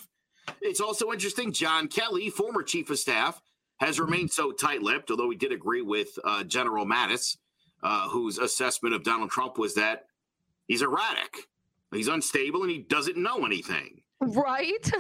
[0.62, 1.52] It's also interesting.
[1.52, 3.42] John Kelly, former chief of staff,
[3.78, 7.38] has remained so tight lipped, although he did agree with uh, General Mattis,
[7.84, 10.06] uh, whose assessment of Donald Trump was that
[10.68, 11.48] he's erratic,
[11.92, 14.02] he's unstable, and he doesn't know anything.
[14.22, 14.92] Right.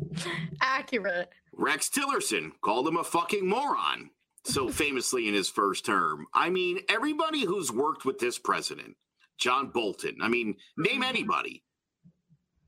[0.60, 1.30] Accurate.
[1.52, 4.10] Rex Tillerson called him a fucking moron
[4.46, 6.26] so famously in his first term.
[6.34, 8.96] I mean, everybody who's worked with this president,
[9.38, 11.02] John Bolton, I mean, name mm-hmm.
[11.02, 11.62] anybody.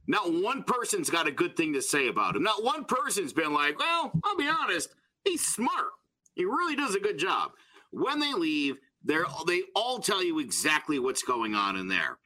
[0.06, 2.42] Not one person's got a good thing to say about him.
[2.42, 5.88] Not one person's been like, well, I'll be honest, he's smart.
[6.34, 7.50] He really does a good job.
[7.90, 12.18] When they leave, they're they all tell you exactly what's going on in there.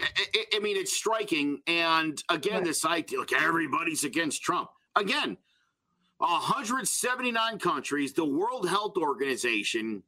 [0.00, 1.60] I, I- I mean, it's striking.
[1.66, 2.64] And again, Right.
[2.64, 4.70] this idea, like everybody's against Trump.
[4.94, 5.36] Again,
[6.18, 10.02] 179 countries, the World Health Organization,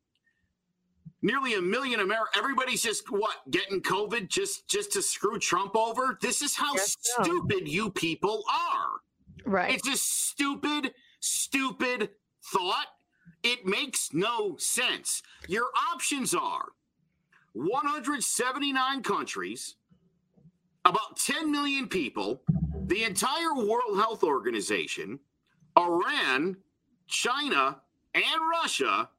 [1.22, 2.36] nearly a million Americans.
[2.36, 6.18] Everybody's just what getting COVID just just to screw Trump over.
[6.22, 7.22] This is how so.
[7.22, 9.00] stupid you people are.
[9.44, 9.74] Right.
[9.74, 12.10] It's a stupid, stupid
[12.42, 12.86] thought.
[13.42, 15.22] It makes no sense.
[15.46, 16.66] Your options are
[17.52, 19.76] 179 countries,
[20.84, 22.42] about 10 million people,
[22.86, 25.20] the entire World Health Organization,
[25.78, 26.56] Iran,
[27.06, 27.80] China,
[28.14, 29.10] and Russia,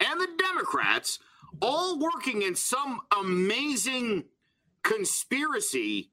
[0.00, 1.18] and the Democrats
[1.60, 4.24] all working in some amazing
[4.82, 6.10] conspiracy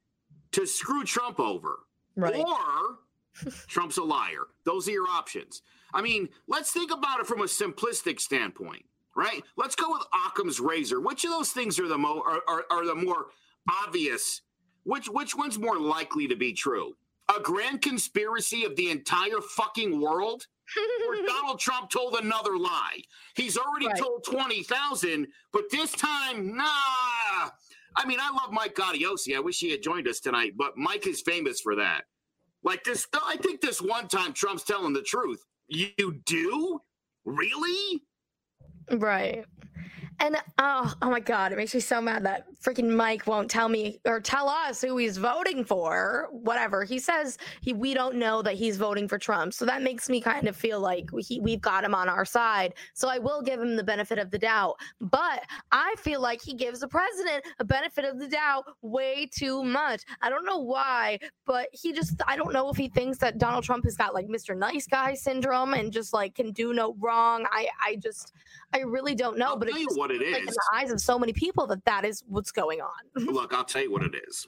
[0.52, 1.80] to screw Trump over
[2.16, 2.34] right.
[2.34, 2.98] or
[3.68, 4.46] Trump's a liar.
[4.64, 5.62] Those are your options.
[5.92, 8.84] I mean, let's think about it from a simplistic standpoint,
[9.16, 9.42] right?
[9.56, 11.00] Let's go with Occam's razor.
[11.00, 13.26] Which of those things are the mo are, are, are the more
[13.84, 14.42] obvious?
[14.84, 16.94] Which which one's more likely to be true?
[17.36, 20.46] A grand conspiracy of the entire fucking world?
[21.08, 23.00] Or Donald Trump told another lie.
[23.36, 23.96] He's already Right.
[23.96, 26.64] told 20,000, but this time, nah.
[27.96, 29.36] I mean, I love Mike Gaudiosi.
[29.36, 32.04] I wish he had joined us tonight, but Mike is famous for that.
[32.62, 35.44] Like this, I think this one time Trump's telling the truth.
[35.68, 36.80] You do?
[37.24, 38.02] Really?
[38.90, 39.44] Right.
[40.20, 43.68] And oh, oh my God, it makes me so mad that freaking Mike won't tell
[43.68, 46.28] me or tell us who he's voting for.
[46.30, 50.08] Whatever he says, he we don't know that he's voting for Trump, so that makes
[50.08, 52.74] me kind of feel like he, we've got him on our side.
[52.94, 56.54] So I will give him the benefit of the doubt, but I feel like he
[56.54, 60.02] gives the president a benefit of the doubt way too much.
[60.22, 63.64] I don't know why, but he just I don't know if he thinks that Donald
[63.64, 64.56] Trump has got like Mr.
[64.56, 67.46] Nice Guy syndrome and just like can do no wrong.
[67.50, 68.32] I I just
[68.72, 70.90] I really don't know, I'll but tell it you what it like in the eyes
[70.90, 72.90] of so many people that that is what's going on.
[73.16, 74.46] Look, I'll tell you what it is.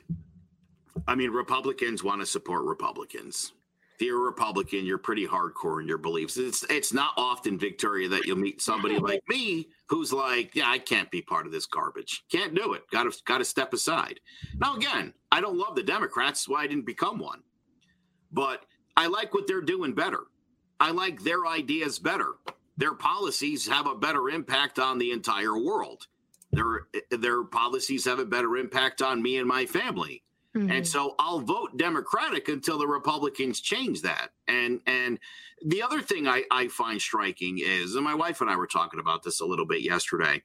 [1.07, 3.53] I mean, Republicans want to support Republicans.
[3.97, 6.37] If you're a Republican, you're pretty hardcore in your beliefs.
[6.37, 10.79] It's it's not often, Victoria, that you'll meet somebody like me who's like, "Yeah, I
[10.79, 12.25] can't be part of this garbage.
[12.31, 12.83] Can't do it.
[12.91, 14.21] Got to got to step aside."
[14.59, 17.41] Now, again, I don't love the Democrats, that's why I didn't become one.
[18.33, 18.67] But
[18.97, 20.25] I like what they're doing better.
[20.79, 22.35] I like their ideas better.
[22.77, 26.07] Their policies have a better impact on the entire world.
[26.57, 30.23] Their their policies have a better impact on me and my family.
[30.57, 30.73] Mm-hmm.
[30.73, 34.31] And so I'll vote Democratic until the Republicans change that.
[34.49, 35.19] And and
[35.65, 39.01] the other thing I, I find striking is, and my wife and I were talking
[39.01, 40.43] about this a little bit yesterday.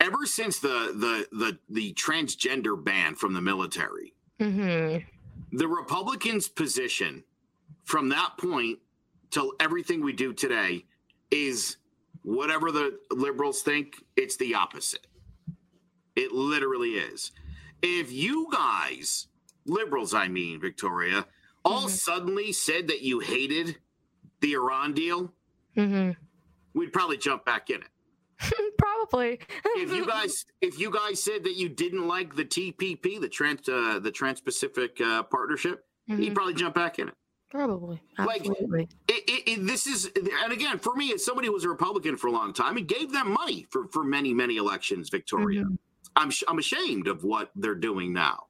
[0.00, 4.98] Ever since the the the the transgender ban from the military, hmm
[5.52, 7.24] the Republicans' position
[7.84, 8.78] from that point
[9.30, 10.84] till everything we do today
[11.30, 11.76] is
[12.22, 15.06] whatever the liberals think, it's the opposite.
[16.16, 17.32] It literally is.
[17.82, 19.28] If you guys,
[19.66, 21.26] liberals, I mean, Victoria,
[21.64, 21.88] all mm-hmm.
[21.88, 23.76] suddenly said that you hated
[24.40, 25.32] the Iran deal,
[25.76, 26.12] mm-hmm.
[26.74, 27.88] we'd probably jump back in it.
[28.78, 29.38] Probably.
[29.76, 33.68] if you guys, if you guys said that you didn't like the TPP, the trans,
[33.68, 36.22] uh, the Trans-Pacific uh, Partnership, mm-hmm.
[36.22, 37.14] you'd probably jump back in it.
[37.50, 38.00] Probably.
[38.16, 38.80] Absolutely.
[38.80, 41.68] Like it, it, it, this is, and again, for me, as somebody who was a
[41.68, 45.08] Republican for a long time, it gave them money for for many many elections.
[45.08, 45.74] Victoria, mm-hmm.
[46.14, 48.44] I'm I'm ashamed of what they're doing now.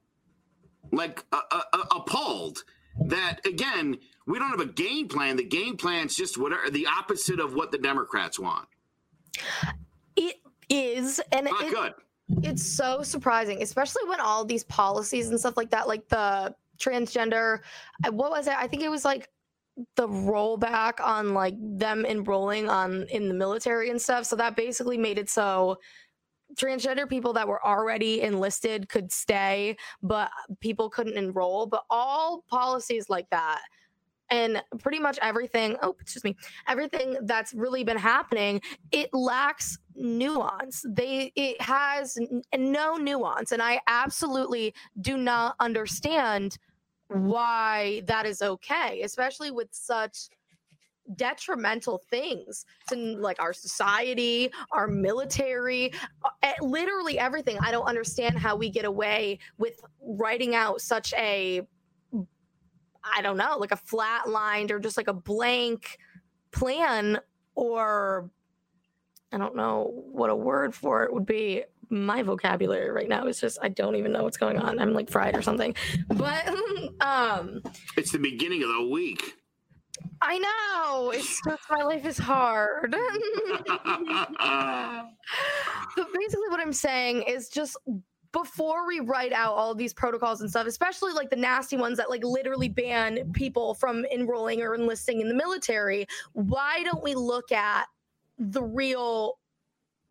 [0.91, 2.63] Like uh, uh, appalled
[3.07, 5.35] that again, we don't have a game plan.
[5.35, 8.67] The game plan's just whatever the opposite of what the Democrats want.
[10.15, 10.35] It
[10.69, 11.93] is, and not good.
[12.43, 17.59] It's so surprising, especially when all these policies and stuff like that, like the transgender.
[18.09, 18.55] What was it?
[18.57, 19.29] I think it was like
[19.95, 24.25] the rollback on like them enrolling on in the military and stuff.
[24.25, 25.77] So that basically made it so
[26.55, 31.65] transgender people that were already enlisted could stay, but people couldn't enroll.
[31.65, 33.61] But all policies like that
[34.31, 36.35] and pretty much everything oh excuse me
[36.67, 38.59] everything that's really been happening
[38.91, 46.57] it lacks nuance they it has n- no nuance and i absolutely do not understand
[47.11, 50.29] why that is okay, especially with such
[51.15, 55.93] detrimental things to like our society, our military,
[56.23, 57.57] uh, literally everything.
[57.59, 61.61] I don't understand how we get away with writing out such a
[63.03, 65.97] I don't know, like a flatlined or just like a blank
[66.51, 67.19] plan
[67.55, 68.29] or
[69.31, 73.39] I don't know what a word for it would be my vocabulary right now is
[73.39, 74.79] just I don't even know what's going on.
[74.79, 75.75] I'm like fried or something.
[76.07, 76.47] But
[77.01, 77.61] um
[77.97, 79.35] it's the beginning of the week.
[80.21, 81.11] I know.
[81.11, 82.91] It's just my life is hard.
[82.91, 83.07] but
[86.13, 87.77] basically what I'm saying is just
[88.31, 91.97] before we write out all of these protocols and stuff, especially like the nasty ones
[91.97, 97.13] that like literally ban people from enrolling or enlisting in the military, why don't we
[97.13, 97.87] look at
[98.39, 99.37] the real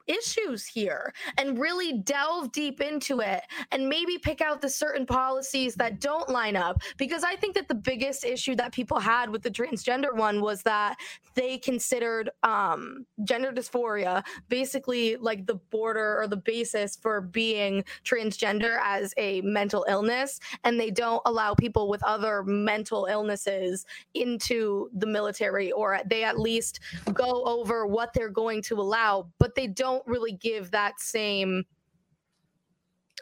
[0.07, 5.75] issues here and really delve deep into it and maybe pick out the certain policies
[5.75, 9.43] that don't line up because i think that the biggest issue that people had with
[9.43, 10.97] the transgender one was that
[11.35, 18.79] they considered um, gender dysphoria basically like the border or the basis for being transgender
[18.83, 25.07] as a mental illness and they don't allow people with other mental illnesses into the
[25.07, 26.81] military or they at least
[27.13, 31.65] go over what they're going to allow but they don't don't really give that same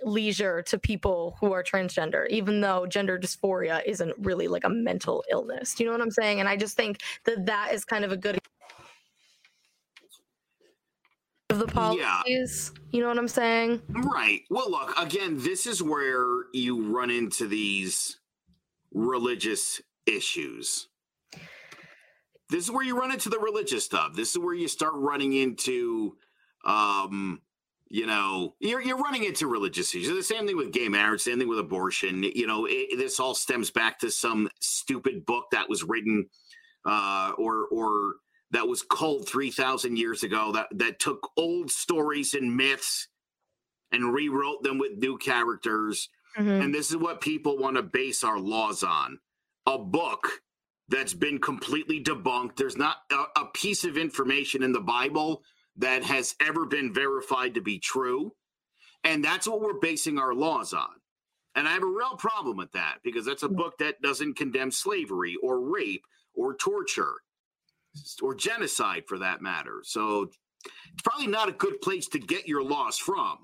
[0.04, 5.24] leisure to people who are transgender, even though gender dysphoria isn't really like a mental
[5.30, 5.74] illness.
[5.74, 6.40] Do you know what I'm saying?
[6.40, 8.38] And I just think that that is kind of a good
[11.50, 12.70] of the policies.
[12.74, 12.80] Yeah.
[12.92, 13.82] You know what I'm saying?
[13.88, 14.42] Right.
[14.50, 18.18] Well, look, again, this is where you run into these
[18.92, 20.88] religious issues.
[22.50, 24.14] This is where you run into the religious stuff.
[24.14, 26.16] This is where you start running into
[26.68, 27.40] um,
[27.88, 30.14] you know, you're you're running into religious issues.
[30.14, 32.22] The same thing with gay marriage, same thing with abortion.
[32.22, 36.26] You know, it, this all stems back to some stupid book that was written,
[36.84, 38.16] uh, or or
[38.50, 40.52] that was culled three thousand years ago.
[40.52, 43.08] That that took old stories and myths
[43.90, 46.10] and rewrote them with new characters.
[46.36, 46.62] Mm-hmm.
[46.62, 49.18] And this is what people want to base our laws on:
[49.64, 50.28] a book
[50.90, 52.56] that's been completely debunked.
[52.56, 55.42] There's not a, a piece of information in the Bible
[55.78, 58.32] that has ever been verified to be true.
[59.04, 60.90] And that's what we're basing our laws on.
[61.54, 64.70] And I have a real problem with that because that's a book that doesn't condemn
[64.70, 67.14] slavery or rape or torture
[68.22, 69.80] or genocide for that matter.
[69.82, 73.38] So it's probably not a good place to get your laws from.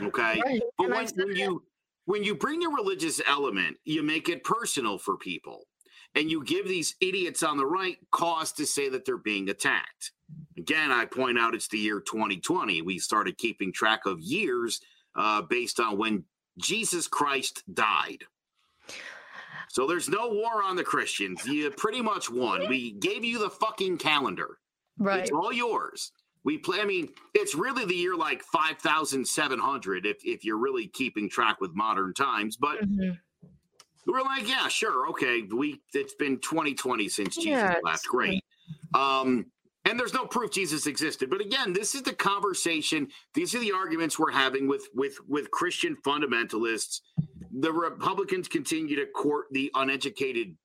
[0.00, 0.40] Okay.
[0.44, 0.62] Right.
[0.78, 1.62] But when, when you
[2.04, 5.66] when you bring a religious element, you make it personal for people.
[6.14, 10.12] And you give these idiots on the right cause to say that they're being attacked.
[10.56, 12.82] Again, I point out it's the year 2020.
[12.82, 14.80] We started keeping track of years
[15.14, 16.24] uh, based on when
[16.58, 18.24] Jesus Christ died.
[19.68, 21.44] So there's no war on the Christians.
[21.44, 22.68] You pretty much won.
[22.68, 24.58] We gave you the fucking calendar.
[24.98, 25.20] Right.
[25.20, 26.12] It's all yours.
[26.44, 26.80] We play.
[26.80, 30.86] I mean, it's really the year like five thousand seven hundred if if you're really
[30.86, 32.56] keeping track with modern times.
[32.56, 33.16] But mm-hmm.
[34.06, 35.42] We're like, yeah, sure, okay.
[35.42, 38.06] We it's been 2020 since Jesus yeah, left.
[38.06, 38.42] Great.
[38.94, 39.46] Um,
[39.84, 41.30] and there's no proof Jesus existed.
[41.30, 43.08] But again, this is the conversation.
[43.34, 47.00] These are the arguments we're having with with with Christian fundamentalists.
[47.52, 50.56] The Republicans continue to court the uneducated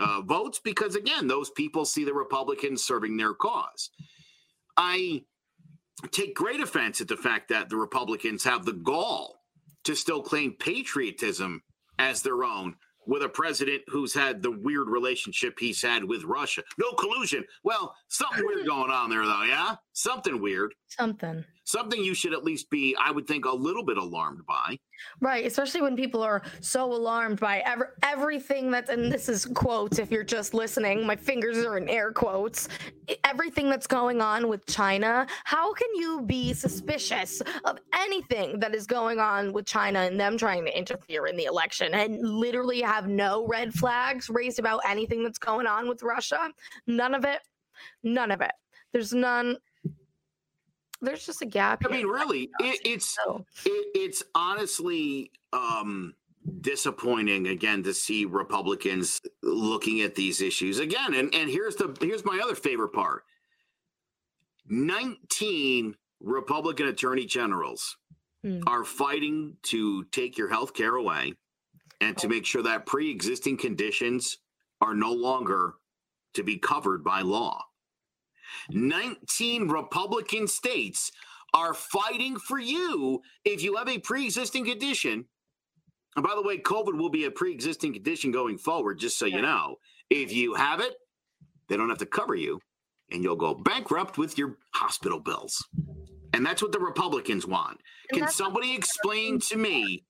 [0.00, 3.90] uh, votes because, again, those people see the Republicans serving their cause.
[4.76, 5.22] I
[6.10, 9.40] take great offense at the fact that the Republicans have the gall
[9.84, 11.62] to still claim patriotism
[11.98, 12.76] as their own
[13.06, 16.62] with a president who's had the weird relationship he's had with Russia.
[16.78, 17.44] No collusion.
[17.62, 19.42] Well, something weird going on there, though.
[19.42, 20.74] Yeah, something weird.
[20.88, 21.44] Something.
[21.64, 24.78] Something you should at least be, I would think, a little bit alarmed by.
[25.20, 29.98] Right, especially when people are so alarmed by every, everything that's, and this is quotes
[29.98, 32.68] if you're just listening, my fingers are in air quotes,
[33.24, 35.26] everything that's going on with China.
[35.44, 40.36] How can you be suspicious of anything that is going on with China and them
[40.36, 45.24] trying to interfere in the election and literally have no red flags raised about anything
[45.24, 46.50] that's going on with Russia?
[46.86, 47.40] None of it.
[48.02, 48.52] None of it.
[48.92, 49.56] There's none
[51.00, 51.82] there's just a gap.
[51.84, 53.44] I mean, really, it, it's so.
[53.66, 56.14] it, it's honestly um,
[56.60, 61.14] disappointing again to see Republicans looking at these issues again.
[61.14, 63.24] And and here's the here's my other favorite part:
[64.68, 67.96] nineteen Republican attorney generals
[68.42, 68.60] hmm.
[68.66, 71.34] are fighting to take your health care away
[72.00, 72.30] and to oh.
[72.30, 74.38] make sure that pre-existing conditions
[74.80, 75.74] are no longer
[76.34, 77.64] to be covered by law.
[78.70, 81.10] 19 Republican states
[81.52, 85.26] are fighting for you if you have a pre existing condition.
[86.16, 89.26] And by the way, COVID will be a pre existing condition going forward, just so
[89.26, 89.76] you know.
[90.10, 90.94] If you have it,
[91.68, 92.60] they don't have to cover you,
[93.10, 95.64] and you'll go bankrupt with your hospital bills.
[96.32, 97.80] And that's what the Republicans want.
[98.10, 100.04] And can somebody explain to me?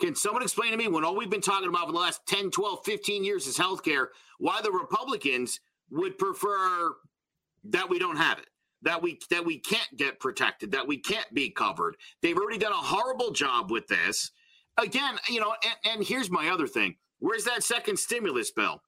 [0.00, 2.50] Can someone explain to me when all we've been talking about for the last 10,
[2.50, 4.06] 12, 15 years is healthcare,
[4.38, 6.94] why the Republicans would prefer
[7.64, 8.48] that we don't have it
[8.84, 11.96] that we that we can't get protected that we can't be covered.
[12.22, 14.30] They've already done a horrible job with this.
[14.78, 16.96] Again you know and, and here's my other thing.
[17.18, 18.82] Where's that second stimulus bill?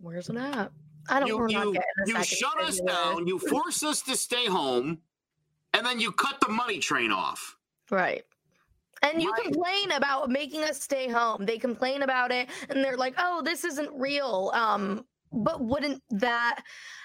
[0.00, 0.70] Where's it at?
[1.08, 4.98] I don't you, you, you shut us down you force us to stay home
[5.74, 7.56] and then you cut the money train off.
[7.90, 8.24] Right.
[9.02, 9.42] And you right.
[9.42, 11.44] complain about making us stay home.
[11.44, 15.04] They complain about it and they're like, "Oh, this isn't real." Um
[15.34, 16.60] but wouldn't that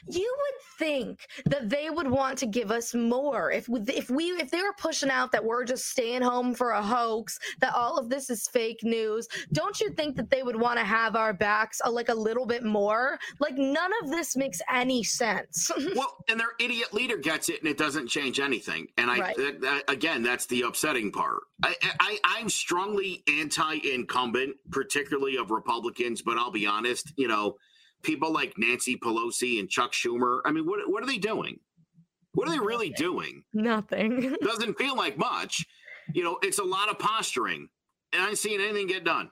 [0.08, 3.52] you would think that they would want to give us more.
[3.52, 6.72] If we, if we if they were pushing out that we're just staying home for
[6.72, 10.56] a hoax that all of this is fake news don't you think that they would
[10.56, 13.20] want to have our backs a, like a little bit more?
[13.40, 15.72] Like none of this makes any sense.
[15.96, 18.88] Well and their idiot leader gets it and it doesn't change anything.
[18.98, 19.38] And i right.
[19.38, 21.42] that, that, again that's the upsetting part.
[21.64, 27.56] I, I i'm strongly anti-incumbent particularly of republicans but i'll be honest you know
[28.04, 30.42] people like Nancy Pelosi and Chuck Schumer.
[30.46, 31.60] I mean, what what are they doing?
[32.34, 33.44] What are they really doing?
[33.54, 34.36] Nothing.
[34.42, 35.66] Doesn't feel like much.
[36.14, 37.70] You know, it's a lot of posturing,
[38.14, 39.30] and I ain't seeing anything get done.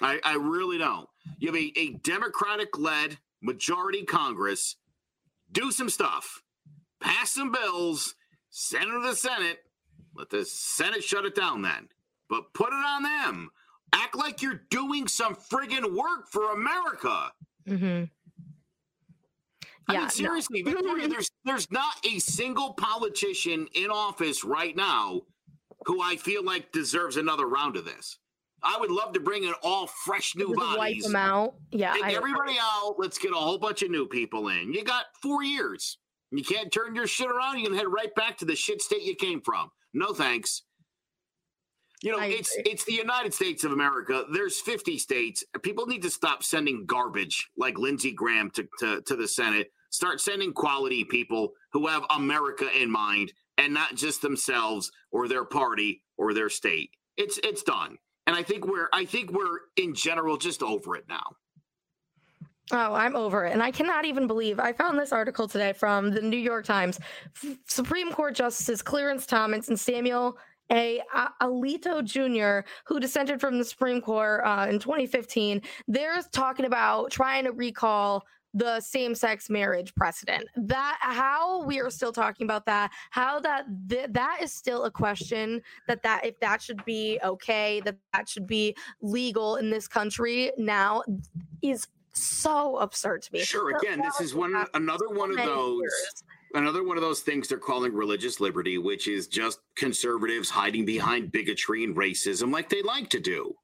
[0.00, 1.08] I, I really don't.
[1.38, 4.76] You have a, a Democratic led majority Congress.
[5.52, 6.42] Do some stuff,
[7.00, 8.14] pass some bills,
[8.50, 9.58] send it to the Senate.
[10.16, 11.88] Let the Senate shut it down then.
[12.28, 13.50] But put it on them.
[13.94, 17.30] Act like you're doing some friggin' work for America.
[17.68, 18.04] Mm-hmm.
[19.86, 20.72] I yeah, mean, seriously, no.
[20.72, 25.22] Victoria, there's there's not a single politician in office right now
[25.84, 28.18] who I feel like deserves another round of this.
[28.62, 30.78] I would love to bring in all fresh new Just bodies.
[30.78, 31.54] Wipe them out.
[31.70, 31.92] Yeah.
[31.92, 32.94] Take I everybody out.
[32.98, 34.72] Let's get a whole bunch of new people in.
[34.72, 35.98] You got four years.
[36.30, 37.58] You can't turn your shit around.
[37.58, 39.70] You can head right back to the shit state you came from.
[39.92, 40.62] No thanks.
[42.04, 42.70] You know, I it's agree.
[42.70, 44.26] it's the United States of America.
[44.30, 45.42] There's 50 states.
[45.62, 49.72] People need to stop sending garbage like Lindsey Graham to, to, to the Senate.
[49.88, 55.46] Start sending quality people who have America in mind and not just themselves or their
[55.46, 56.90] party or their state.
[57.16, 57.96] It's it's done.
[58.26, 61.24] And I think we're I think we're in general just over it now.
[62.72, 63.52] Oh, I'm over it.
[63.52, 66.98] And I cannot even believe I found this article today from the New York Times.
[67.42, 70.36] F- Supreme Court Justices Clarence Thomas and Samuel
[70.72, 71.02] a,
[71.42, 77.44] Alito Jr., who dissented from the Supreme Court uh, in 2015, they're talking about trying
[77.44, 83.40] to recall the same-sex marriage precedent that how we are still talking about that how
[83.40, 87.96] that th- that is still a question that that if that should be okay that
[88.12, 91.02] that should be legal in this country now
[91.62, 96.22] is so absurd to me sure again this is one another one of those years
[96.54, 101.32] another one of those things they're calling religious liberty, which is just conservatives hiding behind
[101.32, 103.54] bigotry and racism like they like to do.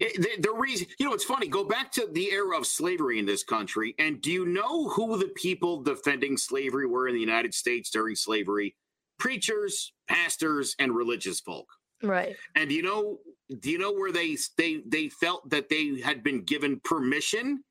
[0.00, 1.46] It, the, the, reason, you know, it's funny.
[1.46, 5.16] Go back to the era of slavery in this country, and do you know who
[5.16, 8.74] the people defending slavery were in the United States during slavery?
[9.18, 11.66] Preachers, pastors, and religious folk.
[12.02, 12.34] Right.
[12.56, 13.18] And do you know
[13.60, 17.62] do you know where they they they felt that they had been given permission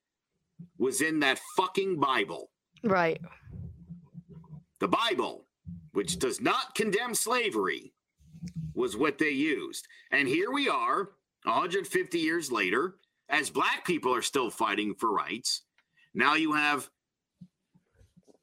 [0.78, 2.50] was in that fucking Bible.
[2.84, 3.20] Right.
[4.80, 5.46] The Bible,
[5.92, 7.94] which does not condemn slavery,
[8.74, 9.88] was what they used.
[10.12, 11.12] And here we are,
[11.44, 12.96] 150 years later,
[13.30, 15.64] as black people are still fighting for rights.
[16.14, 16.90] Now you have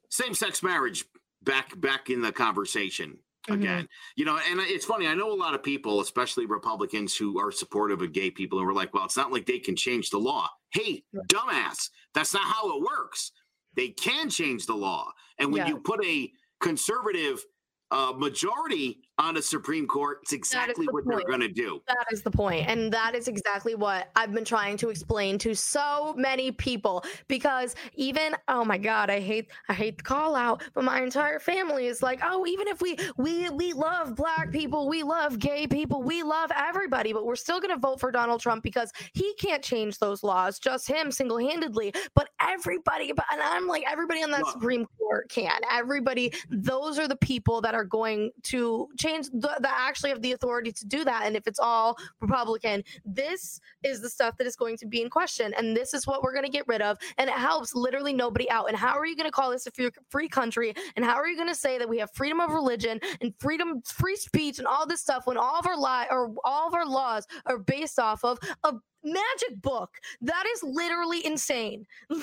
[0.09, 1.05] same-sex marriage
[1.43, 3.17] back back in the conversation
[3.49, 3.83] again.
[3.83, 3.85] Mm-hmm.
[4.15, 5.07] You know, and it's funny.
[5.07, 8.67] I know a lot of people, especially Republicans, who are supportive of gay people, and
[8.67, 12.43] we're like, "Well, it's not like they can change the law." Hey, dumbass, that's not
[12.43, 13.31] how it works.
[13.77, 15.69] They can change the law, and when yeah.
[15.69, 17.45] you put a conservative
[17.91, 21.17] uh, majority on a Supreme Court, it's exactly what point.
[21.17, 21.81] they're going to do.
[21.87, 22.67] That is the point.
[22.67, 27.75] And that is exactly what I've been trying to explain to so many people because
[27.95, 31.87] even oh my god, I hate I hate the call out, but my entire family
[31.87, 36.03] is like, "Oh, even if we we we love black people, we love gay people,
[36.03, 39.63] we love everybody, but we're still going to vote for Donald Trump because he can't
[39.63, 44.41] change those laws, just him single-handedly, but everybody but and I'm like everybody on that
[44.41, 44.53] Look.
[44.53, 45.59] Supreme Court can.
[45.71, 50.71] Everybody those are the people that are going to change the actually have the authority
[50.71, 51.23] to do that.
[51.25, 55.09] And if it's all Republican, this is the stuff that is going to be in
[55.09, 55.53] question.
[55.57, 56.97] And this is what we're going to get rid of.
[57.17, 58.67] And it helps literally nobody out.
[58.67, 60.73] And how are you going to call this a free, free country?
[60.95, 63.81] And how are you going to say that we have freedom of religion and freedom,
[63.83, 66.85] free speech, and all this stuff when all of our li- or all of our
[66.85, 68.73] laws are based off of a
[69.13, 69.97] magic book?
[70.21, 71.85] That is literally insane.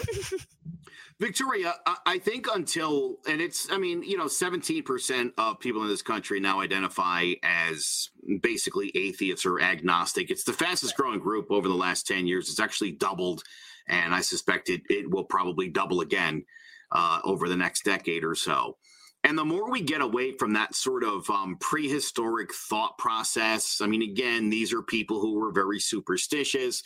[1.20, 1.74] Victoria,
[2.07, 6.41] I think until, and it's, I mean, you know, 17% of people in this country
[6.41, 8.11] now identify as
[8.43, 10.30] basically atheists or agnostic.
[10.30, 12.51] It's the fastest growing group over the last 10 years.
[12.51, 13.45] It's actually doubled,
[13.89, 16.45] and I suspect it, it will probably double again
[16.91, 18.76] uh, over the next decade or so.
[19.25, 23.87] And the more we get away from that sort of um, prehistoric thought process, I
[23.87, 26.83] mean, again, these are people who were very superstitious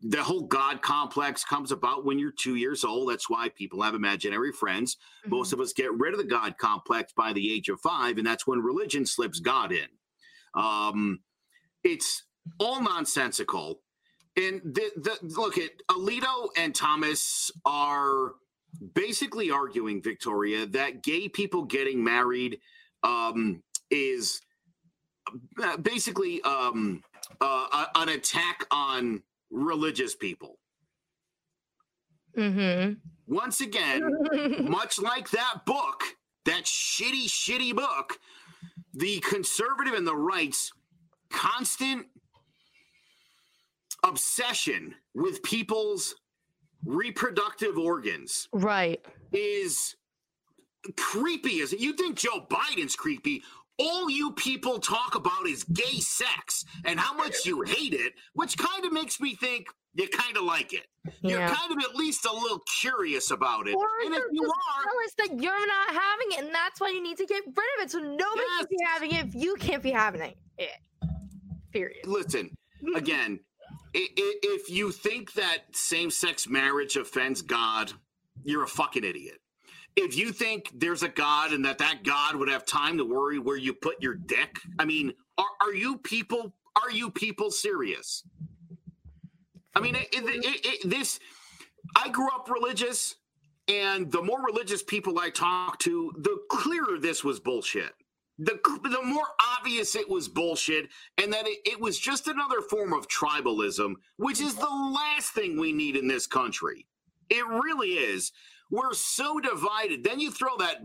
[0.00, 3.10] the whole God complex comes about when you're two years old.
[3.10, 4.96] That's why people have imaginary friends.
[5.22, 5.36] Mm-hmm.
[5.36, 8.26] Most of us get rid of the God complex by the age of five, and
[8.26, 9.88] that's when religion slips God in.
[10.54, 11.20] Um,
[11.82, 12.24] it's
[12.58, 13.80] all nonsensical.
[14.36, 18.34] And the, the, look at Alito and Thomas are
[18.94, 22.58] basically arguing, Victoria, that gay people getting married
[23.02, 24.40] um, is
[25.62, 27.02] uh, basically um,
[27.40, 30.58] uh, an attack on religious people.
[32.36, 32.94] Mm-hmm.
[33.26, 34.10] Once again,
[34.68, 36.02] much like that book,
[36.44, 38.18] that shitty, shitty book,
[38.94, 40.72] the conservative and the right's
[41.30, 42.06] constant
[44.04, 46.14] obsession with people's
[46.84, 49.96] reproductive organs right is
[50.96, 53.42] creepy as you think joe biden's creepy
[53.78, 58.58] all you people talk about is gay sex and how much you hate it, which
[58.58, 60.86] kind of makes me think you kind of like it.
[61.22, 61.30] Yeah.
[61.30, 63.74] You're kind of at least a little curious about it.
[63.74, 66.90] Or and if you are, tell us that you're not having it, and that's why
[66.90, 67.90] you need to get rid of it.
[67.90, 68.58] So nobody yes.
[68.58, 70.36] can be having it if you can't be having it.
[71.72, 72.06] Period.
[72.06, 72.50] Listen,
[72.94, 73.40] again,
[73.94, 77.92] if you think that same-sex marriage offends God,
[78.44, 79.40] you're a fucking idiot
[79.98, 83.38] if you think there's a God and that that God would have time to worry
[83.38, 88.22] where you put your dick, I mean, are, are you people are you people serious?
[89.74, 91.18] I mean, it, it, it, this
[91.96, 93.16] I grew up religious,
[93.66, 97.92] and the more religious people I talked to, the clearer this was bullshit.
[98.38, 99.26] The, the more
[99.58, 100.88] obvious it was bullshit,
[101.20, 105.58] and that it, it was just another form of tribalism, which is the last thing
[105.58, 106.86] we need in this country.
[107.30, 108.30] It really is.
[108.70, 110.04] We're so divided.
[110.04, 110.76] Then you throw that,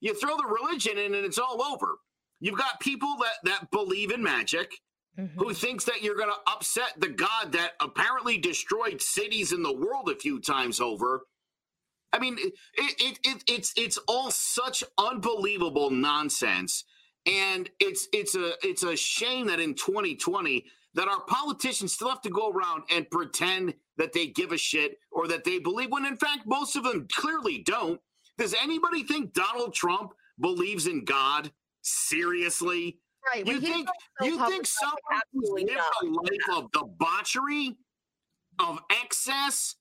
[0.00, 1.96] you throw the religion in, and it's all over.
[2.40, 4.70] You've got people that that believe in magic,
[5.18, 5.36] mm-hmm.
[5.38, 9.72] who thinks that you're going to upset the God that apparently destroyed cities in the
[9.72, 11.22] world a few times over.
[12.12, 16.84] I mean, it, it, it, it's it's all such unbelievable nonsense,
[17.26, 22.22] and it's it's a it's a shame that in 2020 that our politicians still have
[22.22, 26.06] to go around and pretend that they give a shit or that they believe when
[26.06, 28.00] in fact most of them clearly don't.
[28.38, 31.50] Does anybody think Donald Trump believes in God?
[31.82, 32.98] Seriously?
[33.34, 33.46] Right.
[33.46, 33.88] You think
[34.22, 37.76] you think someone who's lived a life of debauchery,
[38.58, 39.76] of excess,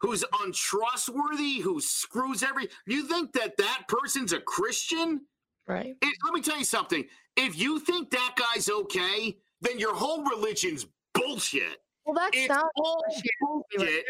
[0.00, 5.22] who's untrustworthy, who screws every you think that that person's a Christian?
[5.66, 5.94] Right.
[6.00, 7.04] It, let me tell you something.
[7.36, 11.78] If you think that guy's okay, then your whole religion's bullshit.
[12.06, 13.02] Well, that's it's not all
[13.40, 14.04] bullshit.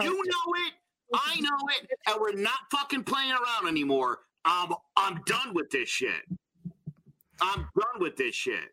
[0.00, 0.72] You know it.
[1.12, 4.20] I know it, and we're not fucking playing around anymore.
[4.44, 6.22] Um, I'm done with this shit.
[7.42, 8.72] I'm done with this shit.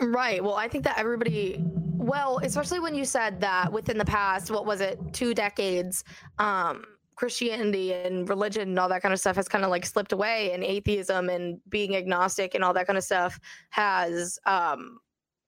[0.00, 0.42] Right.
[0.42, 1.60] Well, I think that everybody
[2.08, 6.04] well, especially when you said that within the past, what was it, two decades,
[6.38, 6.84] um,
[7.16, 10.52] Christianity and religion and all that kind of stuff has kind of like slipped away,
[10.52, 13.38] and atheism and being agnostic and all that kind of stuff
[13.70, 14.98] has um,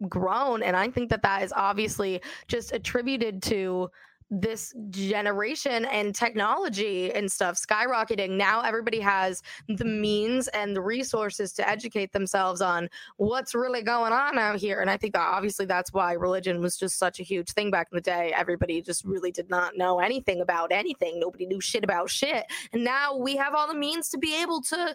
[0.09, 0.63] grown.
[0.63, 3.89] And I think that that is obviously just attributed to
[4.31, 8.31] this generation and technology and stuff skyrocketing.
[8.31, 14.13] Now everybody has the means and the resources to educate themselves on what's really going
[14.13, 14.81] on out here.
[14.81, 17.89] And I think that obviously that's why religion was just such a huge thing back
[17.91, 18.33] in the day.
[18.37, 21.19] Everybody just really did not know anything about anything.
[21.19, 22.47] Nobody knew shit about shit.
[22.73, 24.95] And now we have all the means to be able to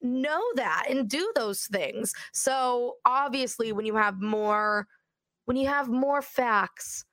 [0.00, 2.12] know that and do those things.
[2.32, 4.86] So obviously when you have more
[5.46, 7.04] when you have more facts,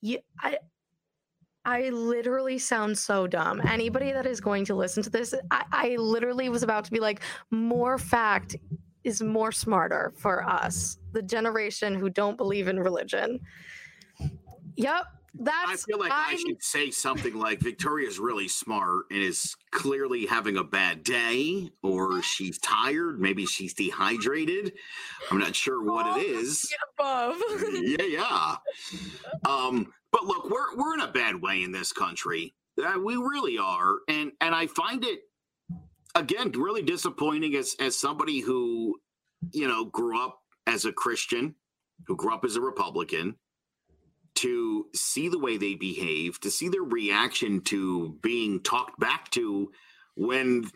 [0.00, 0.58] you I
[1.64, 3.60] I literally sound so dumb.
[3.66, 7.00] Anybody that is going to listen to this, I, I literally was about to be
[7.00, 8.56] like, more fact
[9.02, 13.40] is more smarter for us, the generation who don't believe in religion.
[14.76, 15.04] Yep.
[15.36, 16.34] That's I feel like I'm...
[16.34, 21.70] i should say something like Victoria's really smart and is clearly having a bad day,
[21.82, 23.20] or she's tired.
[23.20, 24.74] Maybe she's dehydrated.
[25.30, 26.72] I'm not sure what it is.
[26.98, 27.36] Above.
[27.72, 28.56] yeah, yeah.
[29.44, 32.54] Um, but look, we're we're in a bad way in this country.
[32.80, 35.18] Uh, we really are, and and I find it
[36.14, 38.94] again really disappointing as as somebody who
[39.50, 40.38] you know grew up
[40.68, 41.56] as a Christian,
[42.06, 43.34] who grew up as a Republican,
[44.36, 49.72] to see the way they behave, to see their reaction to being talked back to
[50.14, 50.70] when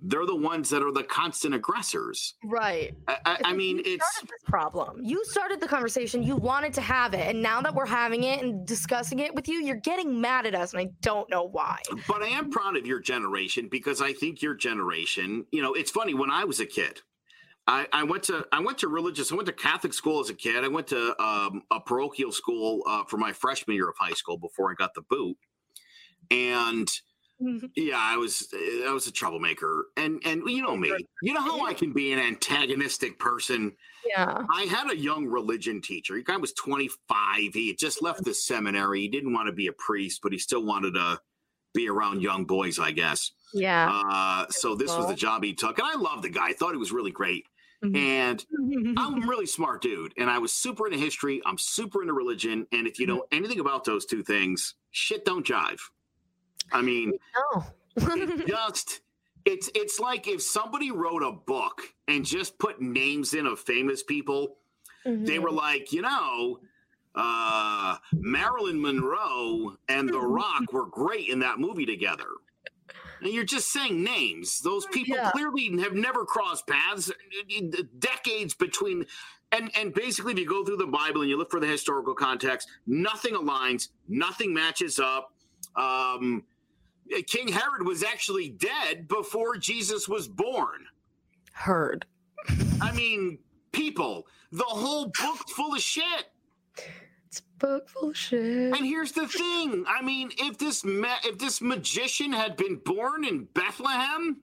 [0.00, 2.34] they're the ones that are the constant aggressors.
[2.44, 2.94] Right.
[3.08, 5.00] I, I mean, it's this problem.
[5.02, 6.22] You started the conversation.
[6.22, 9.48] You wanted to have it, and now that we're having it and discussing it with
[9.48, 11.80] you, you're getting mad at us, and I don't know why.
[12.06, 15.44] But I am proud of your generation because I think your generation.
[15.50, 17.00] You know, it's funny when I was a kid.
[17.66, 19.32] I, I went to I went to religious.
[19.32, 20.64] I went to Catholic school as a kid.
[20.64, 24.38] I went to um, a parochial school uh, for my freshman year of high school
[24.38, 25.36] before I got the boot,
[26.30, 26.88] and.
[27.76, 28.48] Yeah, I was
[28.86, 32.12] I was a troublemaker, and and you know me, you know how I can be
[32.12, 33.72] an antagonistic person.
[34.04, 36.16] Yeah, I had a young religion teacher.
[36.16, 37.54] He guy was twenty five.
[37.54, 39.02] He had just left the seminary.
[39.02, 41.20] He didn't want to be a priest, but he still wanted to
[41.74, 43.30] be around young boys, I guess.
[43.54, 43.88] Yeah.
[43.92, 46.48] Uh, so this was the job he took, and I loved the guy.
[46.48, 47.44] I thought he was really great.
[47.84, 47.94] Mm-hmm.
[47.94, 48.44] And
[48.98, 51.40] I'm a really smart dude, and I was super into history.
[51.46, 55.46] I'm super into religion, and if you know anything about those two things, shit don't
[55.46, 55.78] jive.
[56.72, 57.12] I mean,
[57.54, 57.64] no.
[58.46, 59.00] just
[59.44, 64.02] it's it's like if somebody wrote a book and just put names in of famous
[64.02, 64.56] people,
[65.06, 65.24] mm-hmm.
[65.24, 66.60] they were like, you know,
[67.14, 72.26] uh, Marilyn Monroe and The Rock were great in that movie together.
[73.20, 74.60] And you're just saying names.
[74.60, 75.30] Those people yeah.
[75.32, 77.10] clearly have never crossed paths.
[77.98, 79.06] Decades between,
[79.50, 82.14] and and basically, if you go through the Bible and you look for the historical
[82.14, 85.32] context, nothing aligns, nothing matches up.
[85.74, 86.44] Um,
[87.26, 90.86] King Herod was actually dead before Jesus was born.
[91.52, 92.06] Heard.
[92.80, 93.38] I mean,
[93.72, 96.26] people, the whole book's full of shit.
[97.26, 98.74] It's book full of shit.
[98.74, 99.84] And here's the thing.
[99.86, 104.40] I mean, if this ma- if this magician had been born in Bethlehem,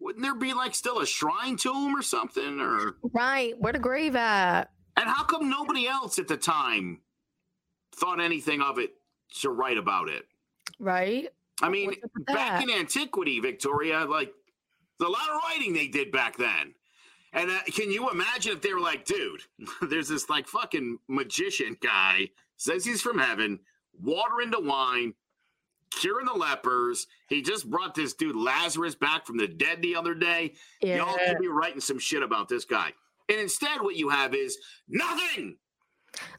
[0.00, 2.60] wouldn't there be like still a shrine to him or something?
[2.60, 4.70] Or right, where the grave at?
[4.96, 7.00] And how come nobody else at the time
[7.96, 8.90] thought anything of it
[9.40, 10.26] to write about it?
[10.78, 11.28] Right.
[11.62, 11.94] I mean,
[12.26, 14.32] back in antiquity, Victoria, like
[15.00, 16.74] a lot of writing they did back then.
[17.32, 19.42] And uh, can you imagine if they were like, dude,
[19.82, 23.58] there's this like fucking magician guy says he's from heaven,
[24.00, 25.14] water into wine,
[25.90, 27.06] curing the lepers.
[27.28, 30.54] He just brought this dude Lazarus back from the dead the other day.
[30.80, 30.98] Yeah.
[30.98, 32.92] Y'all could be writing some shit about this guy.
[33.28, 35.56] And instead, what you have is nothing.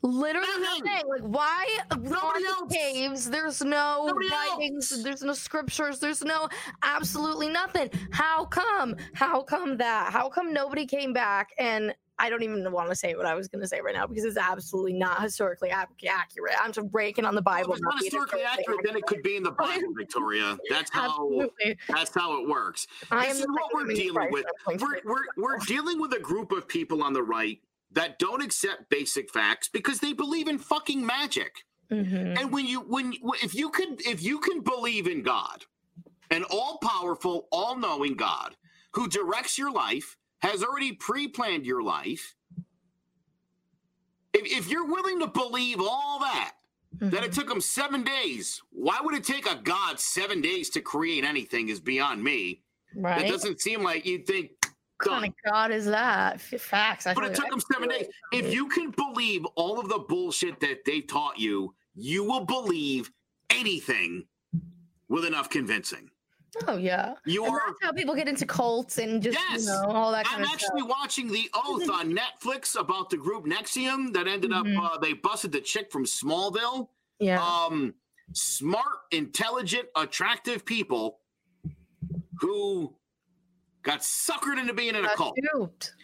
[0.01, 1.07] Literally nothing.
[1.07, 1.65] Like why
[1.97, 2.73] Nobody else.
[2.73, 3.29] caves?
[3.29, 4.91] There's no Nobody writings.
[4.91, 5.03] Else.
[5.03, 5.99] There's no scriptures.
[5.99, 6.47] There's no
[6.83, 7.89] absolutely nothing.
[8.11, 8.95] How come?
[9.13, 10.11] How come that?
[10.11, 13.47] How come nobody came back and I don't even want to say what I was
[13.47, 16.53] going to say right now because it's absolutely not historically accurate.
[16.61, 17.69] I'm just breaking on the Bible.
[17.69, 20.57] Well, if it's not historically accurate, then it could be in the Bible, Victoria.
[20.69, 21.29] That's how.
[21.89, 22.87] that's how it works.
[23.11, 24.45] I this is what we're dealing with.
[24.67, 27.59] We're, we're, we're dealing with a group of people on the right
[27.95, 31.65] that don't accept basic facts because they believe in fucking magic.
[31.91, 32.37] Mm-hmm.
[32.37, 35.65] And when you when if you can if you can believe in God,
[36.29, 38.55] an all-powerful, all-knowing God
[38.93, 42.35] who directs your life, has already pre-planned your life.
[44.33, 46.53] If, if you're willing to believe all that,
[46.95, 47.09] mm-hmm.
[47.09, 47.39] that it mm-hmm.
[47.39, 51.69] took him seven days, why would it take a God seven days to create anything
[51.69, 52.61] is beyond me.
[52.95, 53.25] Right.
[53.25, 54.51] It doesn't seem like you'd think
[54.99, 56.39] kind of God is that?
[56.41, 57.05] Facts.
[57.07, 58.07] I But it took them seven days.
[58.31, 63.11] If you can believe all of the bullshit that they taught you, you will believe
[63.49, 64.25] anything
[65.09, 66.09] with enough convincing.
[66.67, 67.15] Oh yeah.
[67.25, 67.61] You And are.
[67.67, 69.61] that's how people get into cults and just Yes.
[69.65, 70.89] you know all that kind I'm actually stuff.
[70.89, 74.77] watching The Oath on Netflix about the group NXIVM that ended Mhm.
[74.85, 74.93] up.
[74.93, 76.87] Uh, they busted the chick from Smallville.
[77.19, 77.43] Yeah.
[77.45, 77.93] Um,
[78.31, 81.19] smart, intelligent, attractive people
[82.39, 82.95] who
[83.85, 85.37] got suckered into being in a cult.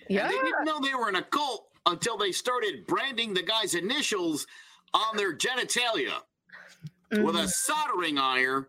[0.08, 0.24] Yeah.
[0.26, 3.76] And they didn't know they were in a cult until they started branding the guy's
[3.76, 4.46] initials
[4.94, 6.22] on their genitalia
[7.12, 7.50] with a Mhm.
[7.50, 8.68] soldering iron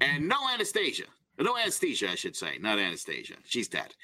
[0.00, 1.06] and no anesthesia.
[1.38, 3.36] No anesthesia, I should say, not anesthesia.
[3.44, 3.94] She's dead.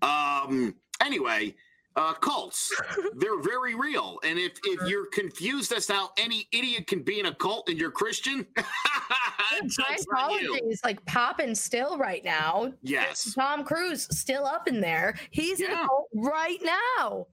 [0.00, 1.54] Um, anyway,
[1.98, 2.72] uh, cults,
[3.16, 4.18] they're very real.
[4.24, 7.68] And if, if you're confused as to how any idiot can be in a cult
[7.68, 9.78] and you're Christian, that's
[10.16, 10.54] on you.
[10.54, 12.72] Scientology is like popping still right now.
[12.82, 13.34] Yes.
[13.34, 15.16] Tom Cruise still up in there.
[15.30, 17.26] He's in a cult right now.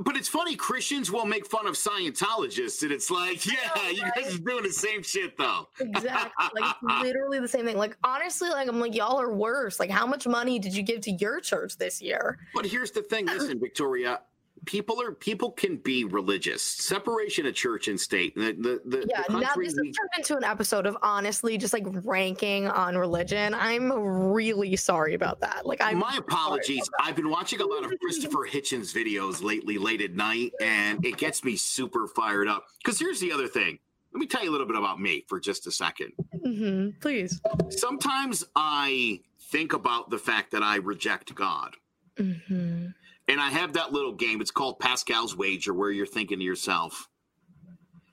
[0.00, 4.02] But it's funny, Christians will make fun of Scientologists, and it's like, yeah, know, you
[4.14, 5.68] guys are doing the same shit, though.
[5.78, 6.60] Exactly.
[6.60, 7.76] Like it's literally the same thing.
[7.76, 9.78] Like honestly, like I'm like, y'all are worse.
[9.78, 12.38] Like, how much money did you give to your church this year?
[12.54, 14.20] But here's the thing listen, Victoria.
[14.66, 16.62] People are people can be religious.
[16.62, 18.34] Separation of church and state.
[18.34, 21.72] The the, the, Yeah, the now this has turned into an episode of honestly just
[21.72, 23.54] like ranking on religion.
[23.54, 25.66] I'm really sorry about that.
[25.66, 26.88] Like I'm my apologies.
[27.00, 31.16] I've been watching a lot of Christopher Hitchens videos lately, late at night, and it
[31.16, 32.66] gets me super fired up.
[32.82, 33.78] Because here's the other thing.
[34.12, 36.12] Let me tell you a little bit about me for just a second.
[36.46, 37.40] Mhm, please.
[37.70, 41.76] Sometimes I think about the fact that I reject God.
[42.16, 42.86] hmm
[43.28, 44.40] And I have that little game.
[44.40, 47.08] It's called Pascal's Wager, where you're thinking to yourself,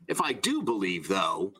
[0.07, 1.53] if I do believe, though,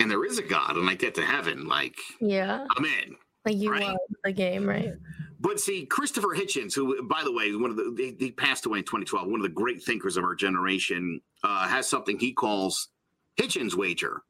[0.00, 3.16] and there is a God and I get to heaven, like, Yeah, I'm in.
[3.44, 3.96] like you Right.
[4.24, 4.94] the game, right?
[5.40, 8.78] But see, Christopher Hitchens, who, by the way, one of the he, he passed away
[8.78, 12.88] in 2012, one of the great thinkers of our generation, uh, has something he calls
[13.36, 14.22] Hitchens wager,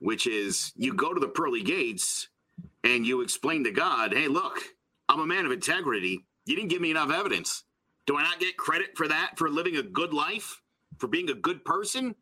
[0.00, 2.28] which is you go to the pearly gates
[2.84, 4.62] and you explain to God, "Hey, look,
[5.08, 6.26] I'm a man of integrity.
[6.44, 7.64] You didn't give me enough evidence.
[8.10, 9.38] Do I not get credit for that?
[9.38, 10.60] For living a good life?
[10.98, 12.16] For being a good person?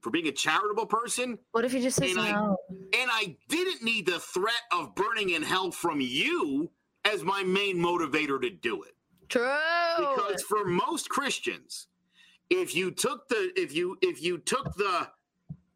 [0.00, 1.38] For being a charitable person?
[1.52, 2.56] What if he just says And I- no?
[2.68, 6.68] And I didn't need the threat of burning in hell from you
[7.04, 8.96] as my main motivator to do it.
[9.28, 9.46] True.
[10.00, 11.86] Because for most Christians,
[12.50, 15.06] if you took the if you if you took the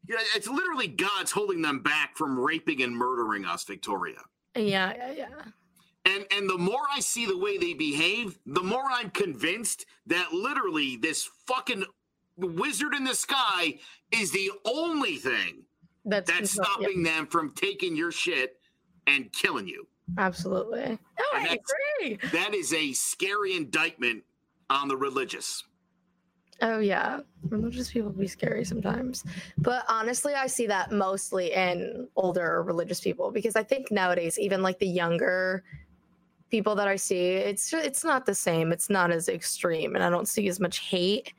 [0.08, 4.18] yeah, it's literally God's holding them back from raping and murdering us, Victoria.
[4.56, 5.28] yeah, yeah, yeah.
[6.06, 10.32] And and the more I see the way they behave, the more I'm convinced that
[10.32, 11.84] literally this fucking
[12.36, 13.78] wizard in the sky
[14.10, 15.62] is the only thing
[16.04, 18.58] That's, that's stopping them from taking your shit
[19.06, 19.86] and killing you.
[20.18, 20.82] absolutely.
[20.82, 20.98] And
[21.32, 21.58] I
[22.00, 22.18] agree.
[22.32, 24.24] That is a scary indictment
[24.68, 25.64] on the religious.
[26.62, 29.24] Oh yeah, religious people be scary sometimes,
[29.58, 34.62] but honestly, I see that mostly in older religious people because I think nowadays, even
[34.62, 35.64] like the younger
[36.50, 38.72] people that I see, it's it's not the same.
[38.72, 41.32] It's not as extreme, and I don't see as much hate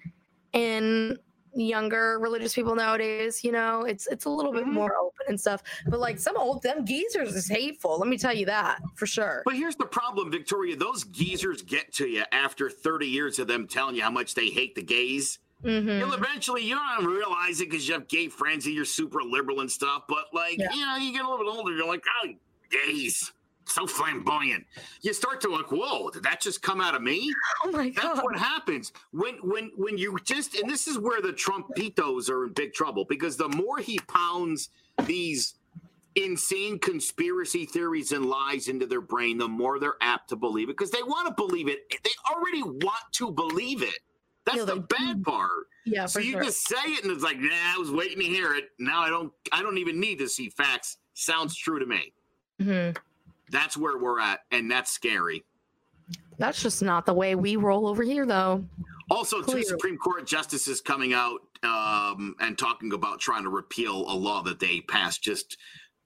[0.54, 1.18] in
[1.58, 3.44] younger religious people nowadays.
[3.44, 4.74] You know, it's it's a little bit Mhm.
[4.74, 5.64] more open and stuff.
[5.88, 7.98] But like some old them geezers is hateful.
[7.98, 9.42] Let me tell you that for sure.
[9.46, 10.76] But here's the problem, Victoria.
[10.76, 14.48] Those geezers get to you after 30 years of them telling you how much they
[14.50, 15.40] hate the gays.
[15.64, 15.98] Mhm.
[16.00, 19.62] You'll eventually, you don't realize it because you have gay friends and you're super liberal
[19.62, 20.04] and stuff.
[20.10, 20.74] But like, Yeah.
[20.74, 22.34] you know, you get a little bit older, you're like, oh,
[22.70, 23.32] gays,
[23.66, 24.66] so flamboyant.
[25.02, 27.32] You start to look, whoa, did that just come out of me?
[27.64, 28.04] Oh my god.
[28.16, 32.46] That's what happens when when when you just and this is where the Trumpitos are
[32.46, 34.70] in big trouble because the more he pounds
[35.06, 35.56] these
[36.16, 40.78] insane conspiracy theories and lies into their brain, the more they're apt to believe it
[40.78, 41.80] because they want to believe it.
[41.90, 44.00] They already want to believe it.
[44.46, 45.50] That's Yeah, the they bad part.
[45.86, 46.44] Yeah, So you sure.
[46.44, 48.66] just say it and it's like, nah, I was waiting to hear it.
[48.80, 50.98] Now I don't I don't even need to see facts.
[51.16, 52.14] Sounds true to me.
[52.62, 52.96] Mhm.
[53.52, 55.46] That's where we're at, and that's scary.
[56.38, 58.66] That's just not the way we roll over here, though.
[59.10, 64.16] Also, two Supreme Court justices coming out um, and talking about trying to repeal a
[64.16, 65.58] law that they passed just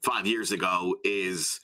[0.04, 1.60] five years ago is,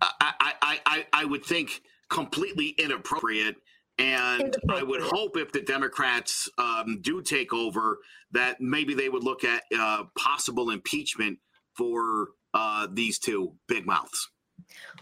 [0.00, 3.56] I, I, I, I, I would think, completely inappropriate.
[3.98, 7.98] And I would hope if the Democrats um, do take over,
[8.32, 11.38] that maybe they would look at uh, possible impeachment
[11.74, 14.28] for uh, these two big mouths.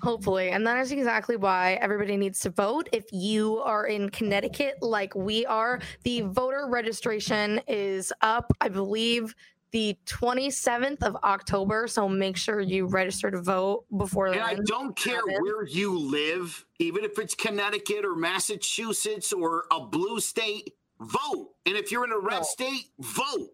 [0.03, 0.51] Hopefully.
[0.51, 2.89] And that is exactly why everybody needs to vote.
[2.93, 8.53] If you are in Connecticut, like we are, the voter registration is up.
[8.61, 9.35] I believe
[9.71, 11.89] the 27th of October.
[11.89, 14.41] So make sure you register to vote before And.
[14.41, 20.21] I don't care where you live, even if it's Connecticut or Massachusetts or a blue
[20.21, 21.51] state, vote.
[21.67, 22.47] And if you're in a red Vote.
[22.47, 23.49] state, vote.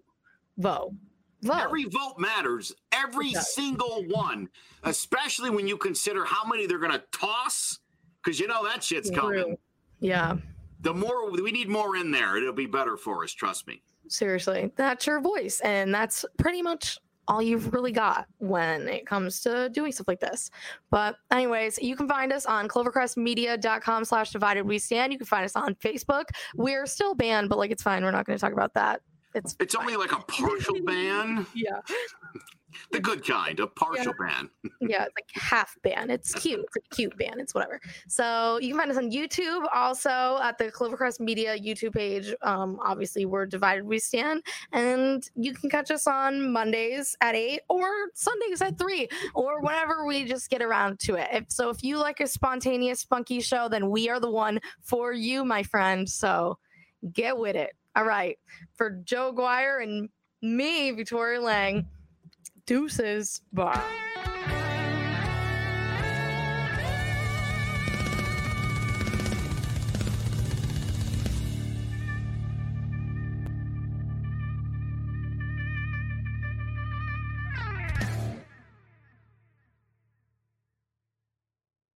[0.59, 0.93] vote.
[1.43, 1.61] Vote.
[1.63, 2.73] Every vote matters.
[2.93, 4.49] Every single one,
[4.85, 7.79] especially when you consider how many they're going to toss,
[8.23, 9.45] because you know that shit's coming.
[9.45, 9.59] True.
[10.01, 10.37] yeah.
[10.83, 13.33] The more we need more in there, it'll be better for us.
[13.33, 13.83] Trust me.
[14.09, 19.41] seriously that's your voice and that's pretty much all you've really got when it comes
[19.41, 20.51] to doing stuff like this
[20.91, 25.45] but anyways you can find us on clovercrestmedia.com slash divided we stand you can find
[25.45, 26.25] us on facebook
[26.57, 29.01] we're still banned but like it's fine we're not going to talk about that
[29.35, 31.81] it's It's only like a partial ban, yeah.
[32.93, 34.49] The good kind, a partial ban.
[34.81, 36.11] yeah it's like half ban.
[36.11, 36.61] It's cute.
[36.61, 37.39] It's a cute ban.
[37.39, 37.81] It's whatever.
[38.09, 42.35] So you can find us on youtube also at the clovercrest media youtube page.
[42.43, 44.43] Um obviously we're divided we stand.
[44.73, 50.07] And you can catch us on mondays at 8 or sundays at 3 or whenever
[50.07, 51.29] we just get around to it.
[51.33, 55.13] If so if you like a spontaneous funky show then we are the one for
[55.13, 56.09] you my friend.
[56.09, 56.59] So
[57.13, 58.39] get with it all right
[58.75, 60.09] for joe guire and
[60.43, 61.87] me victoria lang
[62.67, 63.83] deuces bye